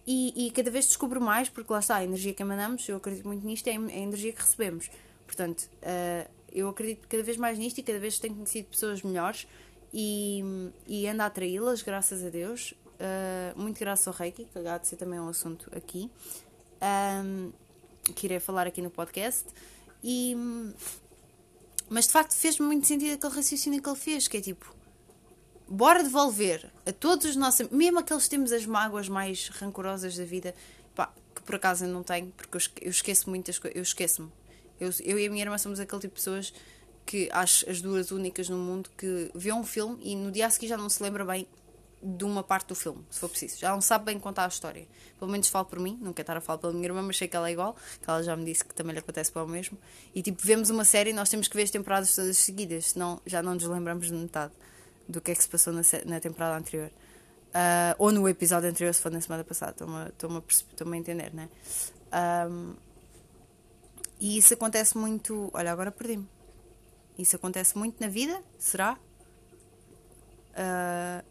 E, 0.05 0.47
e, 0.47 0.51
cada 0.51 0.69
vez 0.71 0.85
descubro 0.85 1.19
mais, 1.19 1.49
porque 1.49 1.73
lá 1.73 1.79
está, 1.79 1.97
a 1.97 2.03
energia 2.03 2.33
que 2.33 2.41
emanamos, 2.41 2.87
eu 2.87 2.97
acredito 2.97 3.27
muito 3.27 3.45
nisto, 3.45 3.67
é 3.67 3.71
a 3.71 3.75
energia 3.75 4.31
que 4.31 4.41
recebemos. 4.41 4.89
Portanto, 5.25 5.69
uh, 5.81 6.29
eu 6.51 6.69
acredito 6.69 7.07
cada 7.07 7.23
vez 7.23 7.37
mais 7.37 7.57
nisto 7.57 7.77
e 7.79 7.83
cada 7.83 7.99
vez 7.99 8.19
tenho 8.19 8.35
conhecido 8.35 8.67
pessoas 8.67 9.01
melhores 9.01 9.47
e, 9.93 10.43
e 10.87 11.07
ando 11.07 11.23
a 11.23 11.25
atraí-las, 11.25 11.81
graças 11.81 12.23
a 12.23 12.29
Deus 12.29 12.75
uh, 13.01 13.59
muito 13.59 13.79
graças 13.79 14.07
ao 14.07 14.13
Reiki, 14.13 14.45
que 14.45 14.59
há 14.59 14.77
de 14.77 14.87
ser 14.87 14.95
também 14.95 15.19
um 15.19 15.27
assunto 15.27 15.69
aqui, 15.75 16.09
um, 17.23 17.51
que 18.13 18.27
irei 18.27 18.39
falar 18.39 18.67
aqui 18.67 18.81
no 18.81 18.89
podcast. 18.89 19.47
E, 20.03 20.35
mas 21.89 22.05
de 22.05 22.13
facto 22.13 22.33
fez-me 22.33 22.65
muito 22.65 22.87
sentido 22.87 23.13
aquele 23.13 23.33
raciocínio 23.33 23.81
que 23.81 23.89
ele 23.89 23.97
fez, 23.97 24.27
que 24.27 24.37
é 24.37 24.41
tipo, 24.41 24.73
bora 25.67 26.03
devolver 26.03 26.71
a 26.85 26.91
todos 26.91 27.25
os 27.25 27.35
nossos, 27.35 27.69
mesmo 27.69 27.99
aqueles 27.99 28.23
que 28.23 28.29
temos 28.29 28.51
as 28.51 28.65
mágoas 28.65 29.09
mais 29.09 29.49
rancorosas 29.49 30.15
da 30.15 30.23
vida, 30.23 30.55
pá, 30.95 31.11
que 31.35 31.41
por 31.41 31.55
acaso 31.55 31.85
eu 31.85 31.89
não 31.89 32.03
tenho, 32.03 32.31
porque 32.31 32.57
eu 32.81 32.89
esqueço 32.89 33.29
muitas 33.29 33.59
coisas, 33.59 33.75
eu 33.75 33.83
esqueço-me. 33.83 34.31
Eu, 34.81 34.89
eu 35.03 35.19
e 35.19 35.27
a 35.27 35.29
minha 35.29 35.43
irmã 35.43 35.57
somos 35.57 35.79
aquele 35.79 36.01
tipo 36.01 36.15
de 36.15 36.19
pessoas 36.19 36.53
que 37.05 37.29
acho 37.31 37.69
as 37.69 37.81
duas 37.81 38.11
únicas 38.11 38.49
no 38.49 38.57
mundo 38.57 38.89
que 38.97 39.31
vê 39.35 39.51
um 39.53 39.63
filme 39.63 39.97
e 40.01 40.15
no 40.15 40.31
dia 40.31 40.47
a 40.47 40.49
seguir 40.49 40.67
já 40.67 40.77
não 40.77 40.89
se 40.89 41.01
lembra 41.01 41.23
bem 41.23 41.47
de 42.03 42.23
uma 42.23 42.41
parte 42.41 42.69
do 42.69 42.75
filme, 42.75 43.05
se 43.11 43.19
for 43.19 43.29
preciso. 43.29 43.59
Já 43.59 43.71
não 43.71 43.81
sabe 43.81 44.05
bem 44.05 44.19
contar 44.19 44.45
a 44.45 44.47
história. 44.47 44.87
Pelo 45.19 45.29
menos 45.29 45.47
falo 45.49 45.65
por 45.65 45.79
mim, 45.79 45.99
não 46.01 46.13
quero 46.13 46.23
estar 46.23 46.37
a 46.37 46.41
falar 46.41 46.57
pela 46.57 46.73
minha 46.73 46.85
irmã, 46.85 47.01
mas 47.03 47.15
sei 47.15 47.27
que 47.27 47.35
ela 47.35 47.47
é 47.47 47.51
igual, 47.51 47.75
que 48.01 48.09
ela 48.09 48.23
já 48.23 48.35
me 48.35 48.43
disse 48.43 48.65
que 48.65 48.73
também 48.73 48.93
lhe 48.93 48.99
acontece 48.99 49.31
para 49.31 49.43
o 49.43 49.47
mesmo. 49.47 49.77
E 50.15 50.23
tipo, 50.23 50.41
vemos 50.43 50.71
uma 50.71 50.83
série 50.83 51.11
e 51.11 51.13
nós 51.13 51.29
temos 51.29 51.47
que 51.47 51.55
ver 51.55 51.63
as 51.63 51.69
temporadas 51.69 52.15
todas 52.15 52.37
seguidas, 52.37 52.87
senão 52.87 53.21
já 53.23 53.43
não 53.43 53.53
nos 53.53 53.63
lembramos 53.63 54.07
de 54.07 54.13
metade 54.13 54.53
do 55.07 55.21
que 55.21 55.29
é 55.29 55.35
que 55.35 55.43
se 55.43 55.49
passou 55.49 55.73
na, 55.73 55.81
na 56.05 56.19
temporada 56.19 56.57
anterior. 56.57 56.89
Uh, 57.49 57.93
ou 57.99 58.11
no 58.11 58.27
episódio 58.27 58.69
anterior, 58.69 58.93
se 58.93 59.01
for 59.01 59.11
na 59.11 59.21
semana 59.21 59.43
passada. 59.43 59.75
Estou-me 60.07 60.37
a, 60.37 60.43
estou 60.47 60.91
a 60.91 60.97
entender, 60.97 61.31
né? 61.33 61.49
Um, 62.49 62.73
e 64.21 64.37
isso 64.37 64.53
acontece 64.53 64.95
muito. 64.95 65.49
Olha, 65.51 65.71
agora 65.71 65.91
perdi-me. 65.91 66.29
Isso 67.17 67.35
acontece 67.35 67.75
muito 67.75 67.99
na 67.99 68.07
vida? 68.07 68.39
Será? 68.59 68.93
Uh, 70.51 71.25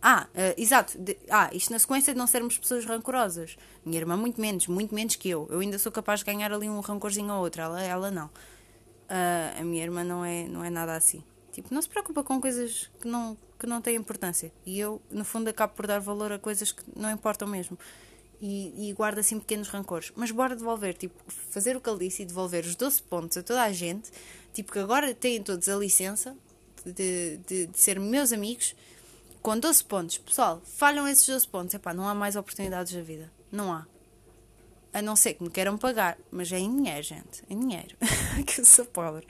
ah, 0.00 0.28
uh, 0.32 0.54
exato. 0.56 0.96
De, 0.96 1.18
ah, 1.28 1.50
isto 1.52 1.72
na 1.72 1.80
sequência 1.80 2.12
de 2.12 2.18
não 2.18 2.28
sermos 2.28 2.56
pessoas 2.56 2.84
rancorosas. 2.84 3.56
Minha 3.84 3.98
irmã, 3.98 4.16
muito 4.16 4.40
menos, 4.40 4.68
muito 4.68 4.94
menos 4.94 5.16
que 5.16 5.28
eu. 5.28 5.48
Eu 5.50 5.58
ainda 5.58 5.80
sou 5.80 5.90
capaz 5.90 6.20
de 6.20 6.26
ganhar 6.26 6.52
ali 6.52 6.70
um 6.70 6.78
rancorzinho 6.78 7.34
ou 7.34 7.40
outro. 7.40 7.60
Ela, 7.60 7.82
ela 7.82 8.08
não. 8.08 8.26
Uh, 8.26 9.60
a 9.60 9.64
minha 9.64 9.82
irmã 9.82 10.04
não 10.04 10.24
é, 10.24 10.46
não 10.46 10.64
é 10.64 10.70
nada 10.70 10.94
assim. 10.94 11.24
Tipo, 11.50 11.74
não 11.74 11.82
se 11.82 11.88
preocupa 11.88 12.22
com 12.22 12.40
coisas 12.40 12.88
que 13.00 13.08
não, 13.08 13.36
que 13.58 13.66
não 13.66 13.82
têm 13.82 13.96
importância. 13.96 14.52
E 14.64 14.78
eu, 14.78 15.02
no 15.10 15.24
fundo, 15.24 15.48
acabo 15.48 15.74
por 15.74 15.88
dar 15.88 15.98
valor 15.98 16.30
a 16.30 16.38
coisas 16.38 16.70
que 16.70 16.84
não 16.94 17.10
importam 17.10 17.48
mesmo. 17.48 17.76
E, 18.40 18.90
e 18.90 18.96
assim 19.18 19.38
pequenos 19.40 19.68
rancores. 19.68 20.12
Mas 20.14 20.30
bora 20.30 20.54
devolver, 20.54 20.94
tipo, 20.94 21.14
fazer 21.28 21.76
o 21.76 21.80
que 21.80 21.90
ele 21.90 21.98
disse 22.00 22.22
e 22.22 22.26
devolver 22.26 22.64
os 22.64 22.76
12 22.76 23.02
pontos 23.02 23.36
a 23.36 23.42
toda 23.42 23.62
a 23.62 23.72
gente. 23.72 24.10
Tipo, 24.52 24.72
que 24.72 24.78
agora 24.78 25.14
têm 25.14 25.42
todos 25.42 25.68
a 25.68 25.76
licença 25.76 26.36
de, 26.84 27.38
de, 27.46 27.66
de 27.66 27.78
ser 27.78 27.98
meus 27.98 28.32
amigos 28.32 28.74
com 29.42 29.58
12 29.58 29.84
pontos. 29.84 30.18
Pessoal, 30.18 30.60
falham 30.64 31.06
esses 31.08 31.26
12 31.26 31.48
pontos. 31.48 31.74
Epá, 31.74 31.92
não 31.92 32.08
há 32.08 32.14
mais 32.14 32.36
oportunidades 32.36 32.92
na 32.92 33.02
vida. 33.02 33.30
Não 33.50 33.72
há. 33.72 33.86
A 34.92 35.02
não 35.02 35.16
ser 35.16 35.34
que 35.34 35.42
me 35.42 35.50
queiram 35.50 35.76
pagar. 35.76 36.16
Mas 36.30 36.52
é 36.52 36.58
em 36.58 36.74
dinheiro, 36.76 37.02
gente. 37.02 37.42
Em 37.48 37.58
dinheiro. 37.58 37.96
que 38.46 38.60
eu 38.60 38.64
sou 38.64 38.84
pobre. 38.84 39.26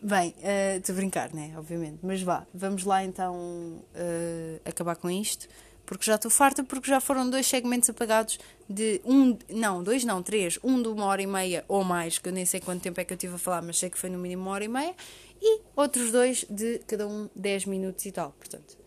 Bem, 0.00 0.34
uh, 0.38 0.78
estou 0.78 0.94
a 0.94 0.96
brincar, 0.96 1.32
né? 1.32 1.54
Obviamente. 1.56 2.00
Mas 2.02 2.20
vá, 2.22 2.44
vamos 2.52 2.84
lá 2.84 3.04
então 3.04 3.36
uh, 3.36 4.60
acabar 4.64 4.96
com 4.96 5.08
isto. 5.08 5.48
Porque 5.84 6.04
já 6.04 6.14
estou 6.14 6.30
farta, 6.30 6.62
porque 6.62 6.88
já 6.88 7.00
foram 7.00 7.28
dois 7.28 7.46
segmentos 7.46 7.90
apagados 7.90 8.38
de 8.68 9.00
um. 9.04 9.36
Não, 9.50 9.82
dois 9.82 10.04
não, 10.04 10.22
três. 10.22 10.58
Um 10.62 10.80
de 10.80 10.88
uma 10.88 11.04
hora 11.06 11.22
e 11.22 11.26
meia 11.26 11.64
ou 11.68 11.84
mais, 11.84 12.18
que 12.18 12.28
eu 12.28 12.32
nem 12.32 12.44
sei 12.44 12.60
quanto 12.60 12.82
tempo 12.82 13.00
é 13.00 13.04
que 13.04 13.12
eu 13.12 13.16
estive 13.16 13.34
a 13.34 13.38
falar, 13.38 13.62
mas 13.62 13.78
sei 13.78 13.90
que 13.90 13.98
foi 13.98 14.08
no 14.08 14.18
mínimo 14.18 14.42
uma 14.42 14.52
hora 14.52 14.64
e 14.64 14.68
meia. 14.68 14.94
E 15.40 15.60
outros 15.74 16.12
dois 16.12 16.44
de 16.48 16.78
cada 16.86 17.06
um 17.06 17.28
10 17.34 17.66
minutos 17.66 18.06
e 18.06 18.12
tal. 18.12 18.32
Portanto, 18.32 18.78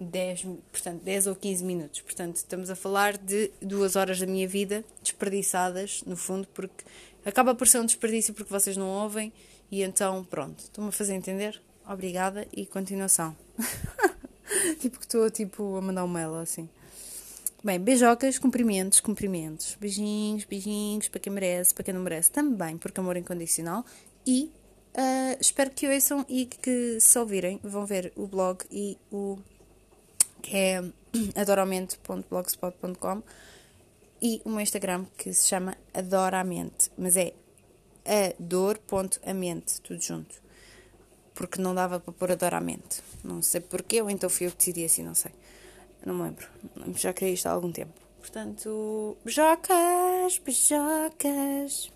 10, 0.00 0.46
portanto, 0.70 1.02
10 1.02 1.26
ou 1.28 1.36
15 1.36 1.64
minutos. 1.64 2.00
Portanto, 2.00 2.36
estamos 2.36 2.70
a 2.70 2.76
falar 2.76 3.16
de 3.16 3.50
duas 3.60 3.96
horas 3.96 4.18
da 4.18 4.26
minha 4.26 4.48
vida 4.48 4.84
desperdiçadas, 5.02 6.02
no 6.04 6.16
fundo, 6.16 6.46
porque 6.48 6.84
acaba 7.24 7.54
por 7.54 7.68
ser 7.68 7.78
um 7.78 7.86
desperdício 7.86 8.34
porque 8.34 8.52
vocês 8.52 8.76
não 8.76 8.88
ouvem 8.88 9.32
e 9.70 9.82
então, 9.82 10.24
pronto, 10.24 10.64
estou-me 10.64 10.88
a 10.88 10.92
fazer 10.92 11.14
entender. 11.14 11.60
Obrigada 11.88 12.46
e 12.52 12.66
continuação. 12.66 13.36
tipo 14.80 14.98
que 14.98 15.04
estou 15.04 15.30
tipo, 15.30 15.76
a 15.76 15.80
mandar 15.80 16.04
um 16.04 16.08
mail 16.08 16.34
assim. 16.34 16.68
Bem, 17.64 17.78
beijocas, 17.78 18.38
cumprimentos, 18.38 19.00
cumprimentos. 19.00 19.76
Beijinhos, 19.80 20.44
beijinhos 20.44 21.08
para 21.08 21.20
quem 21.20 21.32
merece, 21.32 21.72
para 21.72 21.84
quem 21.84 21.94
não 21.94 22.02
merece 22.02 22.30
também, 22.30 22.76
porque 22.76 22.98
amor 22.98 23.16
incondicional. 23.16 23.84
E 24.26 24.50
uh, 24.96 25.36
espero 25.40 25.70
que 25.70 25.86
ouçam 25.88 26.26
e 26.28 26.46
que 26.46 26.98
se 27.00 27.18
ouvirem 27.18 27.60
vão 27.62 27.86
ver 27.86 28.12
o 28.16 28.26
blog 28.26 28.64
e 28.70 28.98
o 29.12 29.38
que 30.42 30.56
é 30.56 30.82
adoramente.blogspot.com 31.40 33.22
e 34.20 34.42
o 34.44 34.50
meu 34.50 34.60
Instagram 34.60 35.06
que 35.16 35.32
se 35.32 35.46
chama 35.46 35.76
Adoramente, 35.94 36.90
mas 36.98 37.16
é 37.16 37.32
ador.amente, 38.04 39.80
tudo 39.80 40.00
junto. 40.02 40.41
Porque 41.42 41.60
não 41.60 41.74
dava 41.74 41.98
para 41.98 42.12
pôr 42.12 42.30
adoramente. 42.30 43.02
Não 43.24 43.42
sei 43.42 43.60
porquê, 43.60 44.00
ou 44.00 44.08
então 44.08 44.30
fui 44.30 44.46
eu 44.46 44.52
que 44.52 44.58
decidi 44.58 44.84
assim, 44.84 45.02
não 45.02 45.12
sei. 45.12 45.32
Não 46.06 46.14
me 46.14 46.22
lembro. 46.22 46.46
Já 46.94 47.12
queria 47.12 47.34
isto 47.34 47.46
há 47.46 47.50
algum 47.50 47.72
tempo. 47.72 47.92
Portanto, 48.20 49.16
beijocas, 49.24 50.38
beijocas. 50.38 51.91